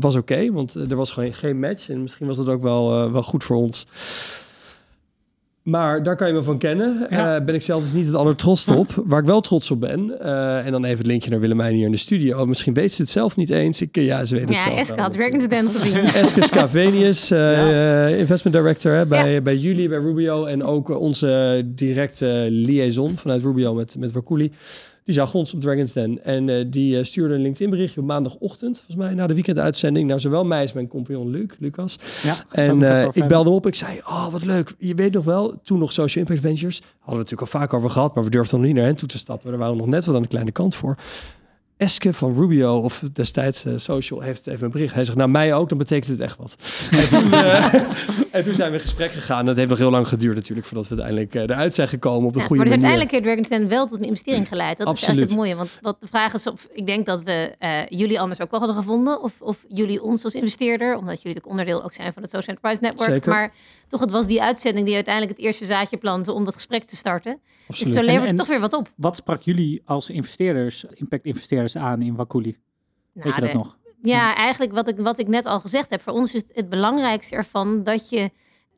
[0.00, 1.88] was oké, okay, want er was gewoon geen match.
[1.88, 3.86] En misschien was dat ook wel, wel goed voor ons.
[5.64, 7.06] Maar daar kan je me van kennen.
[7.10, 7.38] Ja.
[7.38, 8.92] Uh, ben ik zelf dus niet het allertrots op.
[8.96, 9.02] Ja.
[9.04, 10.16] Waar ik wel trots op ben.
[10.22, 12.46] Uh, en dan even het linkje naar Willemijn hier in de studio.
[12.46, 13.80] Misschien weet ze het zelf niet eens.
[13.80, 14.78] Ik, ja, ze weet het ja, zelf.
[14.78, 16.04] Eska had Dragon's Den gezien.
[16.22, 18.06] Eske Scavenius, uh, ja.
[18.06, 19.40] investment director hè, bij, ja.
[19.40, 20.44] bij jullie, bij Rubio.
[20.44, 24.52] En ook onze directe liaison vanuit Rubio met, met Wakuli.
[25.04, 26.24] Die zag ons op Dragon's Den.
[26.24, 30.08] En uh, die uh, stuurde een LinkedIn berichtje op maandagochtend, volgens mij, na de weekenduitzending.
[30.08, 31.98] Naar zowel mij als mijn compagnon Luc, Lucas.
[32.22, 33.66] Ja, en uh, ik belde op.
[33.66, 34.74] Ik zei, oh, wat leuk.
[34.78, 36.76] Je weet nog wel, toen nog Social Impact Ventures.
[36.78, 39.08] Hadden we natuurlijk al vaak over gehad, maar we durfden nog niet naar hen toe
[39.08, 39.50] te stappen.
[39.50, 40.96] Daar waren we nog net wat aan de kleine kant voor.
[41.76, 44.94] Eske van Rubio, of destijds uh, Social, heeft even een bericht.
[44.94, 46.56] Hij zegt, nou mij ook, dan betekent het echt wat.
[46.90, 47.74] en, toen, uh,
[48.36, 49.46] en toen zijn we in gesprek gegaan.
[49.46, 52.32] Dat heeft nog heel lang geduurd natuurlijk, voordat we uiteindelijk uh, eruit zijn gekomen op
[52.32, 52.98] de ja, goede maar dus manier.
[52.98, 54.78] uiteindelijk heeft Dragon's Den wel tot een investering geleid.
[54.78, 55.00] Dat Absoluut.
[55.00, 55.54] is eigenlijk het mooie.
[55.56, 57.54] Want wat de vraag is, of ik denk dat we
[57.88, 59.22] jullie anders ook wel hadden gevonden.
[59.22, 62.56] Of, of jullie ons als investeerder, omdat jullie natuurlijk onderdeel ook zijn van het Social
[62.56, 63.10] Enterprise Network.
[63.10, 63.32] Zeker.
[63.32, 63.52] Maar
[63.94, 66.96] toch, het was die uitzending die uiteindelijk het eerste zaadje plantte om dat gesprek te
[66.96, 67.40] starten.
[67.68, 67.92] Absoluut.
[67.92, 68.90] Dus zo levert En- het toch weer wat op.
[68.96, 72.56] Wat sprak jullie als investeerders, impact-investeerders aan in Wakuli?
[73.12, 73.76] Nou, Weet je dat de- nog?
[74.02, 76.00] Ja, eigenlijk wat ik, wat ik net al gezegd heb.
[76.00, 78.30] Voor ons is het, het belangrijkste ervan dat, je,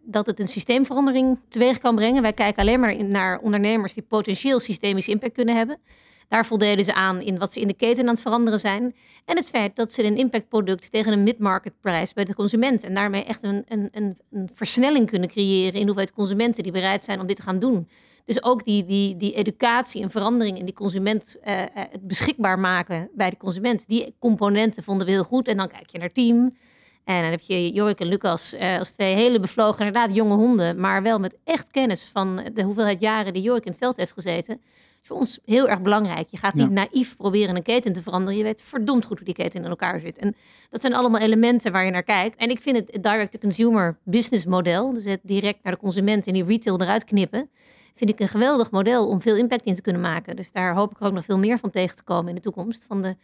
[0.05, 2.23] dat het een systeemverandering teweeg kan brengen.
[2.23, 5.79] Wij kijken alleen maar naar ondernemers die potentieel systemische impact kunnen hebben.
[6.29, 8.95] Daar voldeden ze aan in wat ze in de keten aan het veranderen zijn.
[9.25, 12.85] En het feit dat ze een impactproduct tegen een mid-market prijs bij de consument.
[12.85, 17.05] En daarmee echt een, een, een, een versnelling kunnen creëren in hoeveelheid consumenten die bereid
[17.05, 17.89] zijn om dit te gaan doen.
[18.25, 22.59] Dus ook die, die, die educatie en verandering in die consument, eh, eh, het beschikbaar
[22.59, 23.87] maken bij de consument.
[23.87, 25.49] Die componenten vonden we heel goed.
[25.49, 26.57] En dan kijk je naar team.
[27.05, 30.81] En dan heb je Jorik en Lucas eh, als twee hele bevlogen, inderdaad jonge honden,
[30.81, 34.13] maar wel met echt kennis van de hoeveelheid jaren die Jorik in het veld heeft
[34.13, 34.61] gezeten.
[35.07, 36.29] Is voor ons heel erg belangrijk.
[36.31, 36.73] Je gaat niet Ja.
[36.73, 38.37] naïef proberen een keten te veranderen.
[38.37, 40.19] Je weet verdomd goed hoe die keten in elkaar zit.
[40.19, 40.37] En
[40.71, 42.37] dat zijn allemaal elementen waar je naar kijkt.
[42.37, 46.45] En ik vind het direct-to-consumer business model, dus het direct naar de consument en die
[46.45, 47.49] retail eruit knippen,
[47.95, 50.37] vind ik een geweldig model om veel impact in te kunnen maken.
[50.37, 52.85] Dus daar hoop ik ook nog veel meer van tegen te komen in de toekomst.
[52.89, 53.17] Van de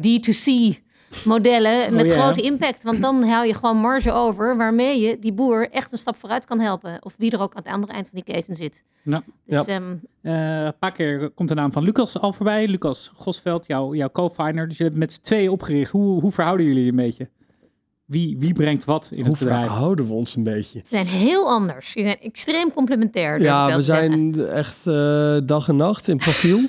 [0.00, 0.78] D2C
[1.24, 2.20] modellen met ja.
[2.22, 2.82] grote impact.
[2.82, 6.44] Want dan hou je gewoon marge over waarmee je die boer echt een stap vooruit
[6.44, 6.96] kan helpen.
[7.04, 8.84] Of wie er ook aan het andere eind van die keten zit.
[9.02, 9.22] Ja.
[9.46, 9.74] Dus, Ja.
[9.74, 12.66] ehm, Eh, een paar keer komt de naam van Lucas al voorbij.
[12.66, 14.68] Lucas Gosveld, jouw, jouw co-founder.
[14.68, 15.90] Dus je hebt met z'n tweeën opgericht.
[15.90, 17.28] Hoe, hoe verhouden jullie je een beetje?
[18.08, 19.66] Wie, wie brengt wat in Hoe het bedrijf?
[19.66, 20.78] verhouden we ons een beetje?
[20.78, 21.92] we zijn heel anders.
[21.92, 23.40] Je zijn extreem complementair.
[23.40, 24.34] Ja, we zeggen.
[24.34, 26.60] zijn echt eh, dag en nacht in profiel.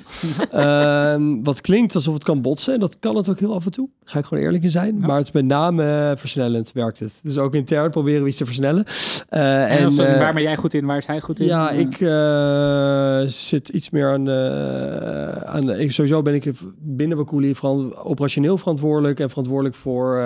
[0.50, 2.74] Ehm, wat klinkt alsof het kan botsen.
[2.74, 3.88] En dat kan het ook heel af en toe.
[4.00, 4.96] Daar ga ik gewoon eerlijk in zijn.
[5.00, 5.06] Ja.
[5.06, 7.20] Maar het is met name versnellend werkt het.
[7.22, 8.84] Dus ook intern proberen we iets te versnellen.
[9.28, 10.86] Eh, En, als, eh, waar ben jij goed in?
[10.86, 11.46] Waar is hij goed in?
[11.46, 15.42] Ja, ik eh, zit iets meer aan de...
[15.46, 19.20] Aan de ik, sowieso ben ik binnen Wakuli veran- operationeel verantwoordelijk...
[19.20, 20.22] en verantwoordelijk voor eh,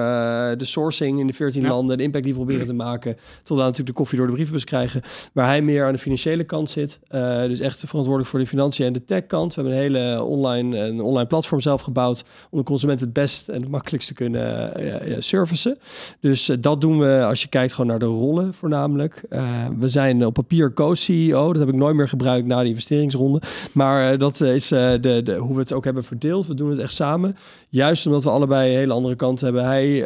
[0.57, 1.69] de sourcing in de 14 Ja.
[1.69, 1.97] landen...
[1.97, 3.17] de impact die we proberen te maken...
[3.43, 5.03] tot aan natuurlijk de koffie door de brievenbus krijgen...
[5.33, 6.99] waar hij meer aan de financiële kant zit.
[7.09, 9.55] Eh, dus echt verantwoordelijk voor de financiën en de tech-kant.
[9.55, 12.25] We hebben een hele online, een online platform zelf gebouwd...
[12.51, 15.79] om de consument het best en het makkelijkst te kunnen eh, servicen.
[16.21, 19.23] Dus eh, dat doen we als je kijkt gewoon naar de rollen voornamelijk.
[19.79, 21.53] We zijn op papier co-CEO.
[21.53, 23.40] Dat heb ik nooit meer gebruikt na de investeringsronde.
[23.73, 26.47] Maar dat is de, de, hoe we het ook hebben verdeeld.
[26.47, 27.37] We doen het echt samen.
[27.69, 29.64] Juist omdat we allebei een hele andere kant hebben.
[29.64, 30.05] Hij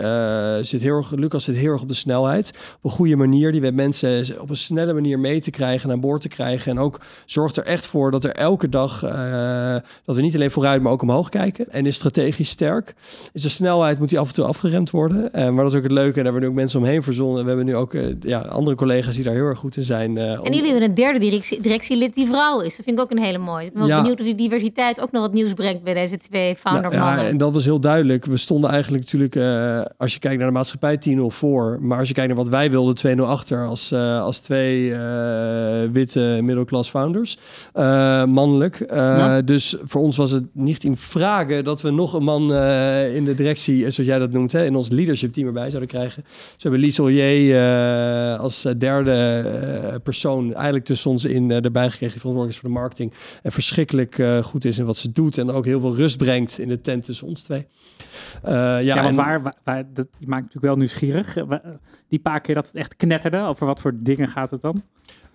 [0.64, 2.48] zit heel erg, Lucas zit heel erg op de snelheid.
[2.76, 3.52] Op een goede manier.
[3.52, 6.70] Die weet mensen op een snelle manier mee te krijgen, aan boord te krijgen.
[6.72, 9.74] En ook zorgt er echt voor dat er elke dag, eh,
[10.04, 11.66] dat we niet alleen vooruit, maar ook omhoog kijken.
[11.70, 12.94] En is strategisch sterk.
[13.32, 15.32] Is de snelheid moet die af en toe afgeremd worden.
[15.32, 16.18] Eh, maar dat is ook het leuke.
[16.18, 17.42] En daar hebben we nu ook mensen omheen verzonnen.
[17.42, 20.16] We hebben nu ook eh, ja, andere collega's die daar heel erg goed in zijn.
[20.18, 22.76] eh, om- En jullie hebben een derde directie, directielid die vrouw is.
[22.76, 23.66] Dat vind ik ook een hele mooie.
[23.66, 23.96] Ik ben Ja.
[24.00, 27.26] benieuwd of die diversiteit ook nog wat nieuws brengt bij deze twee founder Nou, ja,
[27.26, 28.24] en dat was heel duidelijk.
[28.24, 29.36] We stonden eigenlijk natuurlijk,
[29.96, 31.78] als je kijkt naar de maatschappij, 10-0 voor.
[31.80, 33.66] Maar als je kijkt naar wat wij wilden, 2-0 achter.
[33.66, 37.38] Als, eh, als twee eh, witte middelklas founders.
[37.72, 38.84] Eh, mannelijk.
[38.90, 39.42] Ja.
[39.42, 42.42] Dus voor ons was het niet in vragen dat we nog een man
[43.14, 46.24] in de directie, zoals jij dat noemt, hè, in ons leadership team erbij zouden krijgen.
[46.26, 47.60] Ze hebben Lies Ollier
[48.38, 52.12] als derde persoon eigenlijk tussen ons in erbij gekregen.
[52.12, 53.12] Die verantwoordelijk is voor de marketing.
[53.42, 55.38] En verschrikkelijk goed is in wat ze doet.
[55.38, 57.66] En ook heel veel rust brengt in de tent tussen ons twee.
[58.44, 61.36] Ja, Ja, want en- waar, waar, waar- dat maakt natuurlijk wel nieuwsgierig.
[62.08, 64.82] Die paar keer dat het echt knetterde, over wat voor dingen gaat het dan?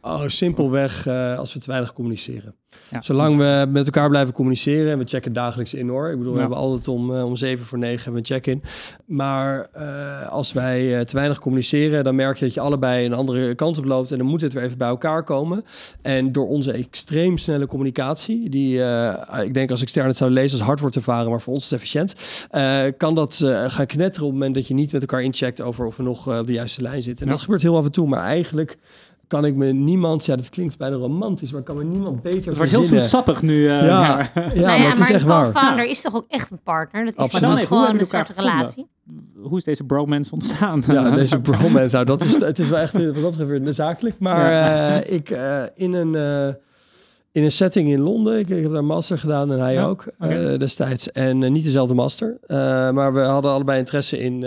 [0.05, 2.55] Oh, simpelweg eh, als we te weinig communiceren.
[2.91, 3.01] Ja.
[3.01, 6.09] Zolang we met elkaar blijven communiceren en we checken dagelijks in hoor.
[6.09, 6.39] Ik bedoel, we Ja.
[6.41, 8.63] hebben altijd om, eh, om zeven voor negen hebben we een check-in.
[9.05, 13.55] Maar eh, als wij te weinig communiceren, dan merk je dat je allebei een andere
[13.55, 14.11] kant op loopt.
[14.11, 15.63] En dan moet het weer even bij elkaar komen.
[16.01, 18.81] En door onze extreem snelle communicatie, die
[19.43, 21.69] ik denk als externe het zou lezen als hard wordt ervaren, maar voor ons is
[21.69, 22.15] het efficiënt,
[22.97, 23.35] kan dat
[23.67, 26.39] gaan knetteren op het moment dat je niet met elkaar incheckt over of we nog
[26.39, 27.21] op de juiste lijn zitten.
[27.21, 27.33] En Ja.
[27.35, 28.77] dat gebeurt heel af en toe, maar eigenlijk
[29.27, 32.57] kan ik me niemand, ja, dat klinkt bijna romantisch, maar kan me niemand beter Het
[32.57, 33.69] wordt heel zoetsappig nu.
[33.69, 35.43] eh, Ja, ja, maar- nou maar ja, het is maar echt een waar.
[35.45, 37.05] co-founder is toch ook echt een partner?
[37.05, 37.41] Dat is Absoluut.
[37.47, 38.87] Maar dan, gewoon een soort relatie?
[39.41, 40.83] Hoe is deze bromance ontstaan?
[40.87, 44.15] Ja, deze bromance, nou, dat is, het is wel echt wat dat betreft zakelijk.
[44.19, 45.01] Maar Ja.
[45.01, 46.15] eh, ik eh, in een...
[47.33, 48.39] in een setting in Londen.
[48.39, 51.11] Ik, ik heb daar een master gedaan en hij Ja, ook eh, destijds.
[51.11, 52.37] En eh, niet dezelfde master.
[52.47, 52.57] Eh,
[52.91, 54.43] maar we hadden allebei interesse in,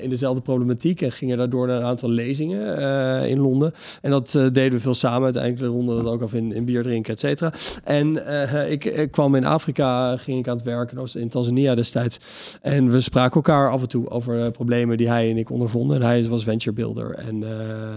[0.00, 1.02] in dezelfde problematiek.
[1.02, 3.72] En gingen daardoor naar een aantal lezingen in Londen.
[4.02, 5.22] En dat deden we veel samen.
[5.22, 7.52] Uiteindelijk ronden dat ook af in, in bier drinken, et cetera.
[7.84, 8.26] En
[8.70, 11.06] ik, ik kwam in Afrika, ging ik aan het werken.
[11.12, 12.18] In Tanzania destijds.
[12.62, 15.96] En we spraken elkaar af en toe over problemen die hij en ik ondervonden.
[15.96, 17.14] En hij was venture builder.
[17.14, 17.40] En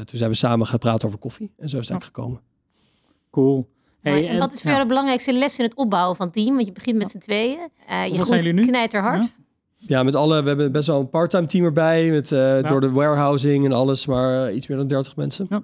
[0.06, 1.52] toen zijn we samen praten over koffie.
[1.58, 2.40] En zo is het gekomen.
[3.32, 3.68] Cool.
[4.02, 4.76] Hey, Maar en wat is voor ja.
[4.76, 6.56] jou de belangrijkste les in het opbouwen van het team?
[6.56, 7.60] Want je begint met z'n tweeën.
[7.88, 8.62] Eh, je groeit jullie nu?
[8.62, 9.24] knijterhard.
[9.24, 9.30] Ja?
[9.78, 12.10] Ja, met alle, we hebben best wel een part-time team erbij.
[12.10, 15.48] Met, eh, Door de warehousing en alles, maar eh, iets meer dan 30 mensen.
[15.50, 15.64] Ja.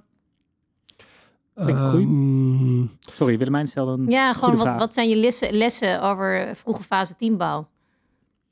[1.54, 4.78] Ehm, Sorry, Willemijn stelde een Ja, gewoon goede wat, vraag.
[4.78, 7.68] wat zijn je lessen, lessen over vroege fase teambouw?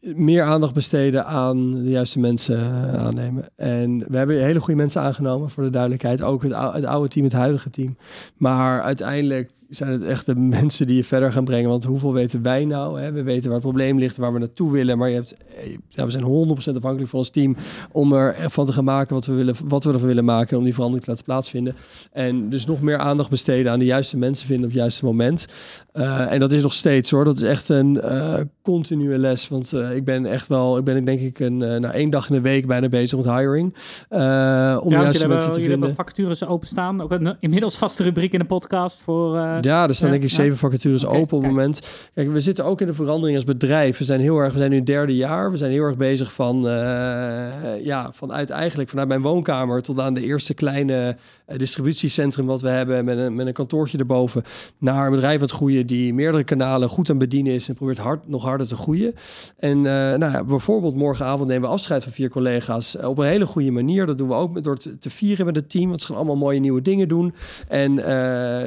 [0.00, 2.58] meer aandacht besteden aan de juiste mensen
[2.98, 3.48] aannemen.
[3.56, 6.22] En we hebben hele goede mensen aangenomen, voor de duidelijkheid.
[6.22, 7.96] Ook het oude team, het huidige team.
[8.36, 11.70] Maar uiteindelijk zijn het echt de mensen die je verder gaan brengen.
[11.70, 13.00] Want hoeveel weten wij nou?
[13.00, 13.12] Hè?
[13.12, 14.98] We weten waar het probleem ligt, waar we naartoe willen.
[14.98, 17.56] Maar je hebt, eh, ja, we zijn 100% afhankelijk van ons team
[17.92, 20.58] om er van te gaan maken wat we, willen, wat we ervan willen maken.
[20.58, 21.76] Om die verandering te laten plaatsvinden.
[22.12, 25.46] En dus nog meer aandacht besteden aan de juiste mensen vinden op het juiste moment.
[25.94, 27.24] Uh, en dat is nog steeds hoor.
[27.24, 29.48] Dat is echt een uh, continue les.
[29.48, 32.34] Want uh, ik ben echt wel, ik ben denk ik een, nou, één dag in
[32.34, 33.74] de week bijna bezig met hiring.
[34.08, 35.70] om ja, de juiste mensen te jullie vinden.
[35.70, 37.00] hebben vacatures openstaan.
[37.00, 39.55] Ook een inmiddels vaste rubriek in de podcast voor...
[39.60, 41.80] ja, er staan denk ik zeven vacatures open op het moment.
[42.14, 43.98] Kijk, we zitten ook in de verandering als bedrijf.
[43.98, 45.50] We zijn heel erg, we zijn nu het derde jaar.
[45.50, 50.14] We zijn heel erg bezig van, eh, ja, vanuit eigenlijk vanuit mijn woonkamer tot aan
[50.14, 54.42] de eerste kleine eh, distributiecentrum wat we hebben met een, met een kantoortje erboven
[54.78, 57.98] naar een bedrijf aan het groeien die meerdere kanalen goed aan bedienen is en probeert
[57.98, 59.14] hard, nog harder te groeien.
[59.58, 63.46] En eh, nou ja, bijvoorbeeld morgenavond nemen we afscheid van vier collega's op een hele
[63.46, 64.06] goede manier.
[64.06, 66.16] Dat doen we ook met, door te, te vieren met het team, want ze gaan
[66.16, 67.34] allemaal mooie nieuwe dingen doen.
[67.68, 67.94] En,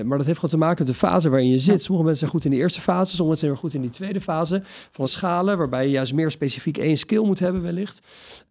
[0.08, 1.82] maar dat heeft gewoon te maken met de fase waarin je zit.
[1.82, 3.90] Sommige mensen zijn goed in de eerste fase, sommige mensen zijn weer goed in die
[3.90, 4.62] tweede fase
[4.92, 8.02] van schalen, waarbij je juist meer specifiek één skill moet hebben wellicht.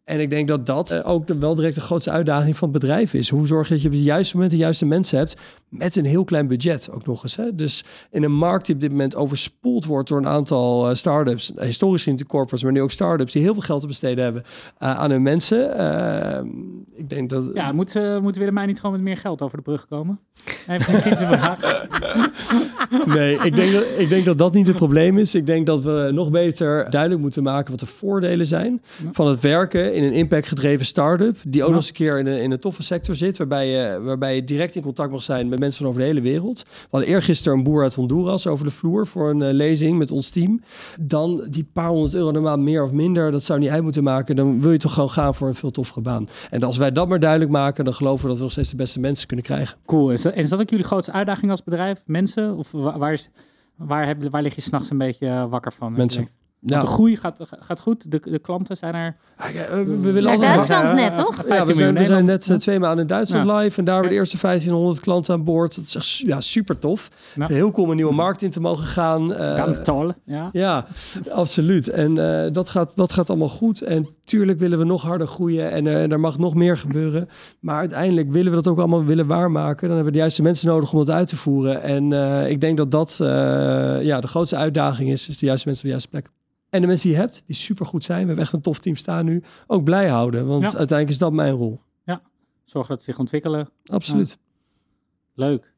[0.05, 2.81] En ik denk dat dat eh, ook de, wel direct de grootste uitdaging van het
[2.81, 3.29] bedrijf is.
[3.29, 5.37] Hoe zorg je dat je op het juiste moment de juiste mensen hebt
[5.69, 7.37] met een heel klein budget ook nog eens.
[7.37, 7.55] Hè?
[7.55, 11.53] Dus in een markt die op dit moment overspoeld wordt door een aantal uh, start-ups,
[11.57, 14.43] historisch gezien de corporates, maar nu ook start-ups die heel veel geld te besteden hebben
[14.43, 15.81] uh, aan hun mensen.
[15.81, 17.51] Uh, ik denk dat...
[17.55, 20.21] Ja, moet, moet Willemijn niet gewoon met meer geld over de brug komen?
[20.66, 21.61] Even een vraag.
[23.16, 25.35] nee, ik denk, dat, ik denk dat dat niet het probleem is.
[25.35, 29.09] Ik denk dat we nog beter duidelijk moeten maken wat de voordelen zijn ja.
[29.12, 31.75] van het werken in een impactgedreven start-up, die ook ja.
[31.75, 34.45] nog eens een keer in een, in een toffe sector zit, waarbij je, waarbij je
[34.45, 36.62] direct in contact mag zijn met mensen van over de hele wereld.
[36.62, 40.11] We hadden eergisteren een boer uit Honduras over de vloer voor een uh, lezing met
[40.11, 40.61] ons team.
[41.00, 44.02] Dan die paar honderd euro de maand meer of minder, dat zou niet uit moeten
[44.02, 44.36] maken.
[44.36, 46.28] Dan wil je toch gewoon gaan voor een veel toffere baan.
[46.50, 48.76] En als wij dat maar duidelijk maken, dan geloven we dat we nog steeds de
[48.76, 49.78] beste mensen kunnen krijgen.
[49.86, 50.11] Cool.
[50.11, 52.02] Is dat, en is dat ook jullie grootste uitdaging als bedrijf?
[52.06, 52.56] Mensen?
[52.56, 53.28] Of waar, is,
[53.76, 55.92] waar, heb, waar lig je s'nachts een beetje wakker van?
[55.92, 56.26] Mensen.
[56.61, 56.80] Ja.
[56.80, 58.11] de groei gaat, gaat goed.
[58.11, 59.16] De, de klanten zijn er.
[59.52, 61.48] Ja, we, we willen Naar Duitsland net, toch?
[61.48, 63.56] Ja, we zijn, we zijn net uh, twee maanden in Duitsland ja.
[63.56, 63.78] live.
[63.78, 65.76] En daar hebben we de eerste 1500 klanten aan boord.
[65.76, 67.11] Dat is echt ja, super tof.
[67.38, 69.32] Heel cool om een nieuwe markt in te mogen gaan.
[69.32, 70.12] Uh, Ganz toll.
[70.24, 70.86] Ja, ja
[71.30, 71.88] absoluut.
[71.88, 73.82] En uh, dat, gaat, dat gaat allemaal goed.
[73.82, 75.70] En tuurlijk willen we nog harder groeien.
[75.70, 77.28] En uh, er mag nog meer gebeuren.
[77.61, 79.86] Maar uiteindelijk willen we dat ook allemaal willen waarmaken.
[79.86, 81.82] Dan hebben we de juiste mensen nodig om dat uit te voeren.
[81.82, 83.16] En uh, ik denk dat dat
[84.02, 85.28] ja, de grootste uitdaging is.
[85.28, 86.30] Is de juiste mensen op de juiste plek.
[86.71, 88.79] En de mensen die je hebt, die super goed zijn, we hebben echt een tof
[88.79, 90.47] team staan nu, ook blij houden.
[90.47, 90.66] Want ja.
[90.66, 91.81] uiteindelijk is dat mijn rol.
[92.03, 92.23] Ja,
[92.64, 93.69] zorg dat ze zich ontwikkelen.
[93.85, 94.29] Absoluut.
[94.31, 94.37] Ja.
[95.35, 95.73] Leuk.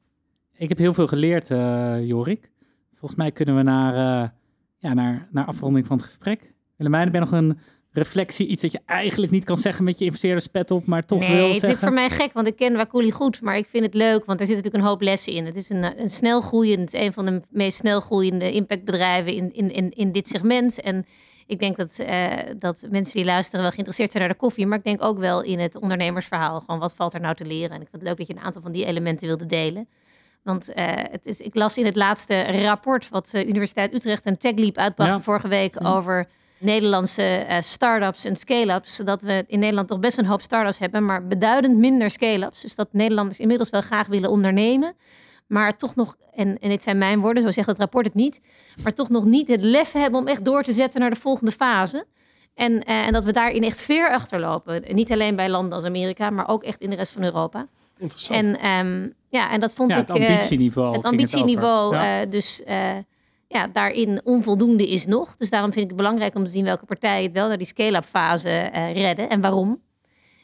[0.53, 2.51] Ik heb heel veel geleerd, uh, Jorik.
[2.95, 4.29] Volgens mij kunnen we naar, uh,
[4.77, 6.55] ja, naar, naar afronding van het gesprek.
[6.77, 7.59] Willemijn, heb jij nog een
[7.93, 11.29] reflectie, iets dat je eigenlijk niet kan zeggen met je investeerderspet op, maar toch nee,
[11.29, 11.53] wil zeggen?
[11.53, 11.69] zeggen?
[11.69, 14.25] het is voor mij gek, want ik ken Wakuli goed, maar ik vind het leuk,
[14.25, 15.47] want er zitten natuurlijk een hoop lessen in.
[15.47, 19.73] Het is een, een snel groeiend, een van de meest snel groeiende impactbedrijven in, in,
[19.73, 20.81] in, in dit segment.
[20.81, 21.07] En
[21.47, 24.79] ik denk dat, uh, dat mensen die luisteren wel geïnteresseerd zijn naar de koffie, maar
[24.79, 26.61] ik denk ook wel in het ondernemersverhaal.
[26.61, 27.71] Gewoon wat valt er nou te leren?
[27.71, 29.89] En ik vind het leuk dat je een aantal van die elementen wilde delen.
[30.43, 34.39] Want uh, het is, ik las in het laatste rapport wat uh, Universiteit Utrecht en
[34.39, 35.23] TechLeap uitbracht ja.
[35.23, 35.95] vorige week ja.
[35.95, 36.29] over
[36.61, 38.97] Nederlandse uh, start-ups en scale-ups.
[38.97, 42.63] Dat we in Nederland toch best een hoop start-ups hebben, maar beduidend minder scale-ups.
[42.63, 44.95] Dus dat Nederlanders inmiddels wel graag willen ondernemen.
[45.47, 48.41] Maar toch nog, en, en dit zijn mijn woorden, zo zegt het rapport het niet.
[48.83, 51.53] Maar toch nog niet het lef hebben om echt door te zetten naar de volgende
[51.53, 52.07] fase.
[52.55, 54.83] En, uh, en dat we daarin echt ver achterlopen.
[54.95, 57.67] Niet alleen bij landen als Amerika, maar ook echt in de rest van Europa.
[57.99, 58.45] Interessant.
[58.45, 60.09] En, um, ja, en dat vond ja, ik...
[60.09, 60.89] Het ambitieniveau.
[60.89, 62.25] Uh, het ambitieniveau, het ja.
[62.25, 62.63] uh, dus
[63.53, 65.37] ja, daarin onvoldoende is nog.
[65.37, 67.67] Dus daarom vind ik het belangrijk om te zien welke partijen het wel naar die
[67.67, 69.81] scale-up fase uh, redden en waarom.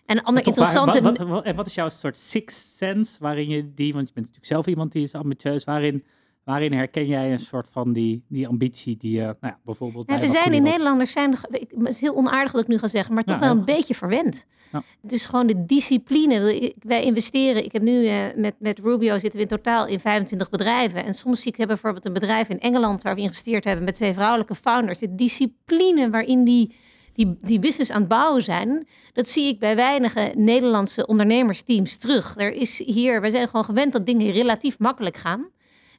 [0.06, 1.00] En ander interessante...
[1.02, 4.14] Wat, wat, wat, en wat is jouw soort sixth sense waarin je die, want je
[4.14, 6.04] bent natuurlijk zelf iemand die is ambitieus, waarin,
[6.46, 10.10] waarin herken jij een soort van die, die ambitie die je nou ja, bijvoorbeeld...
[10.10, 13.14] Ja, we zijn in Nederlanders, zijn, het is heel onaardig dat ik nu ga zeggen,
[13.14, 14.46] maar toch Ja, wel een beetje verwend.
[14.72, 14.82] Ja.
[15.02, 16.72] Dus gewoon de discipline.
[16.78, 20.50] Wij investeren, ik heb nu eh, met, met Rubio zitten we in totaal in 25
[20.50, 21.04] bedrijven.
[21.04, 23.94] En soms zie ik hebben bijvoorbeeld een bedrijf in Engeland waar we geïnvesteerd hebben met
[23.94, 24.98] twee vrouwelijke founders.
[24.98, 26.74] De discipline waarin die,
[27.12, 32.34] die, die business aan het bouwen zijn, dat zie ik bij weinige Nederlandse ondernemersteams terug.
[32.36, 35.54] Er is hier, wij zijn gewoon gewend dat dingen relatief makkelijk gaan.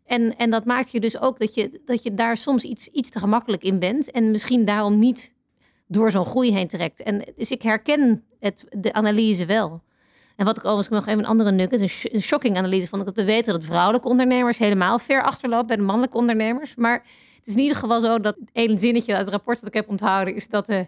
[0.08, 3.10] En, en dat maakt je dus ook dat je, dat je daar soms iets, iets
[3.10, 4.12] te gemakkelijk in bent.
[4.12, 5.34] En misschien daarom niet
[5.88, 7.02] door zo'n groei heen trekt.
[7.02, 9.82] En dus ik herken het, de analyse wel.
[10.36, 13.08] En wat ik overigens nog even een andere nugget, een, een shocking analyse vond ik
[13.08, 16.76] dat we weten dat vrouwelijke ondernemers helemaal ver achterlopen bij de mannelijke ondernemers.
[16.76, 17.06] Maar
[17.38, 19.90] het is in ieder geval zo dat ene zinnetje uit het rapport dat ik heb
[19.90, 20.88] onthouden is dat de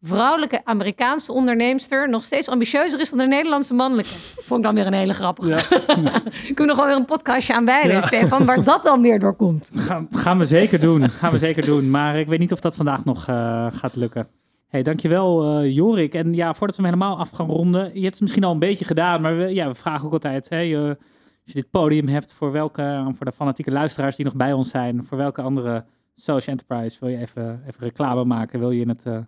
[0.00, 4.10] vrouwelijke Amerikaanse onderneemster nog steeds ambitieuzer is dan de Nederlandse mannelijke.
[4.36, 5.48] Vond ik dan weer een hele grappige.
[5.48, 5.58] Ja.
[6.50, 8.00] ik moet nog wel weer een podcastje aan wijden, Ja.
[8.00, 9.70] Stefan, waar dat dan weer door komt.
[9.74, 11.10] Gaan, gaan we zeker doen.
[11.10, 11.90] Gaan we zeker doen.
[11.90, 14.26] Maar ik weet niet of dat vandaag nog eh, gaat lukken.
[14.68, 16.14] Hey, dankjewel eh Jorik.
[16.14, 17.84] En ja, voordat we hem helemaal af gaan ronden.
[17.94, 19.20] Je hebt het misschien al een beetje gedaan.
[19.20, 20.48] Maar we, ja, we vragen ook altijd.
[20.48, 20.96] Hè, je,
[21.44, 24.70] als je dit podium hebt voor, welke, voor de fanatieke luisteraars die nog bij ons
[24.70, 25.04] zijn.
[25.04, 25.84] Voor welke andere
[26.14, 28.58] social enterprise wil je even, even reclame maken?
[28.58, 29.18] Wil je in het, eh,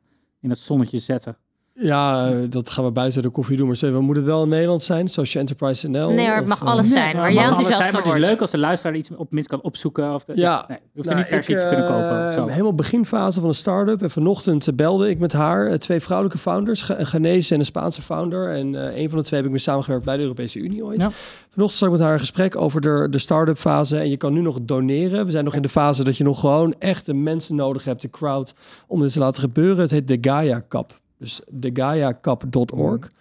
[0.43, 1.37] in het zonnetje zetten?
[1.75, 3.67] Ja, eh, dat gaan we buiten de koffie doen.
[3.67, 5.09] Maar Steven, moet het wel in Nederland zijn?
[5.09, 6.11] Social Enterprise NL?
[6.11, 8.15] Nee hoor, het mag eh, alles zijn, het jij mag alles enthousiast zijn, maar het
[8.15, 10.15] is leuk als de luisteraar er iets op minst kan opzoeken.
[10.15, 10.65] Of de, Ja.
[10.69, 12.29] nee, je hoeft er Nou, niet per se iets te kunnen eh, kopen.
[12.29, 12.47] Of zo.
[12.47, 14.03] Helemaal beginfase van een start-up.
[14.03, 18.51] En vanochtend belde ik met haar, twee vrouwelijke founders, een Ghanese en een Spaanse founder.
[18.51, 21.01] En eh, een van de twee heb ik mee samengewerkt bij de Europese Unie ooit.
[21.01, 21.11] Ja.
[21.51, 23.99] Vanochtend zat ik met haar in gesprek over de, de start-up fase.
[23.99, 25.25] En je kan nu nog doneren.
[25.25, 28.01] We zijn nog in de fase dat je nog gewoon echt de mensen nodig hebt,
[28.03, 28.55] de crowd,
[28.87, 29.81] om dit te laten gebeuren.
[29.81, 31.01] Het heet de Gaia Cup.
[31.23, 33.13] Dus de GaiaCup.org.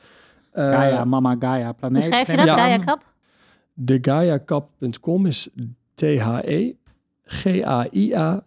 [0.51, 2.03] Eh, Gaia, mama, Gaia, planeet.
[2.03, 2.57] Schrijf je dat, ik aan.
[2.57, 3.03] Gaia Kap?
[3.73, 5.49] De GaiaCup.com is
[5.95, 6.75] T-H-E
[7.31, 8.45] G-A-I-A-C-U-P.com.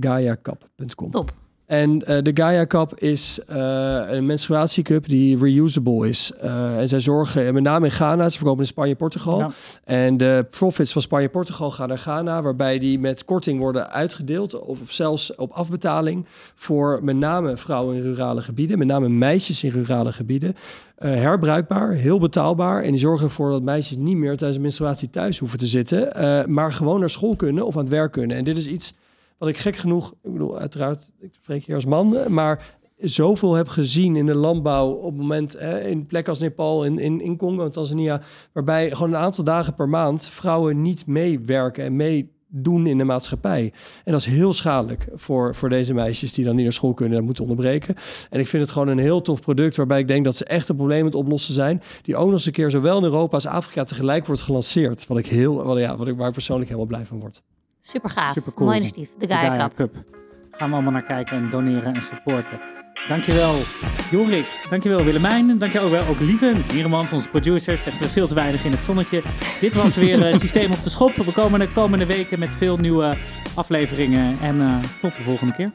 [0.00, 1.10] GaiaCup.com.
[1.10, 1.32] Top.
[1.68, 6.32] En eh, de Gaia Cup is eh, een menstruatiecup die reusable is.
[6.40, 9.38] Eh, en zij zorgen, en met name in Ghana, ze verkopen in Spanje en Portugal.
[9.38, 9.50] Ja.
[9.84, 13.90] En de profits van Spanje en Portugal gaan naar Ghana, waarbij die met korting worden
[13.90, 19.64] uitgedeeld, of zelfs op afbetaling, voor met name vrouwen in rurale gebieden, met name meisjes
[19.64, 20.56] in rurale gebieden.
[20.98, 22.82] Herbruikbaar, heel betaalbaar.
[22.82, 26.12] En die zorgen ervoor dat meisjes niet meer tijdens de menstruatie thuis hoeven te zitten,
[26.52, 28.36] maar gewoon naar school kunnen of aan het werk kunnen.
[28.36, 28.94] En dit is iets
[29.38, 33.54] wat ik gek genoeg, ik bedoel, uiteraard, ik spreek hier als man, eh, maar zoveel
[33.54, 37.20] heb gezien in de landbouw op het moment hè, in plekken als Nepal, in, in,
[37.20, 38.20] in Congo Tanzania,
[38.52, 43.72] waarbij gewoon een aantal dagen per maand vrouwen niet meewerken en meedoen in de maatschappij.
[44.04, 47.18] En dat is heel schadelijk voor, voor deze meisjes die dan niet naar school kunnen
[47.18, 47.94] en moeten onderbreken.
[48.30, 50.68] En ik vind het gewoon een heel tof product waarbij ik denk dat ze echt
[50.68, 53.34] een probleem aan het oplossen zijn, die ook nog eens een keer zowel in Europa
[53.34, 55.06] als Afrika tegelijk wordt gelanceerd.
[55.06, 57.42] Wat ik heel, wat, ja, wat ik, waar ik persoonlijk helemaal blij van word.
[57.82, 58.36] Super gaaf.
[58.56, 59.10] Mooi initiatief.
[59.18, 59.76] De Gaia Gaia Cup.
[59.76, 59.94] Cup.
[60.50, 62.60] Gaan we allemaal naar kijken en doneren en supporten.
[63.08, 63.54] Dankjewel
[64.10, 68.64] Jorik, dankjewel Willemijn, dankjewel wel ook Lieve, Mieremans, onze producer, zetten we veel te weinig
[68.64, 69.22] in het zonnetje.
[69.60, 71.14] Dit was weer eh, Systeem op de Schop.
[71.14, 73.16] We komen de komende weken met veel nieuwe
[73.54, 75.72] afleveringen en eh, tot de volgende keer.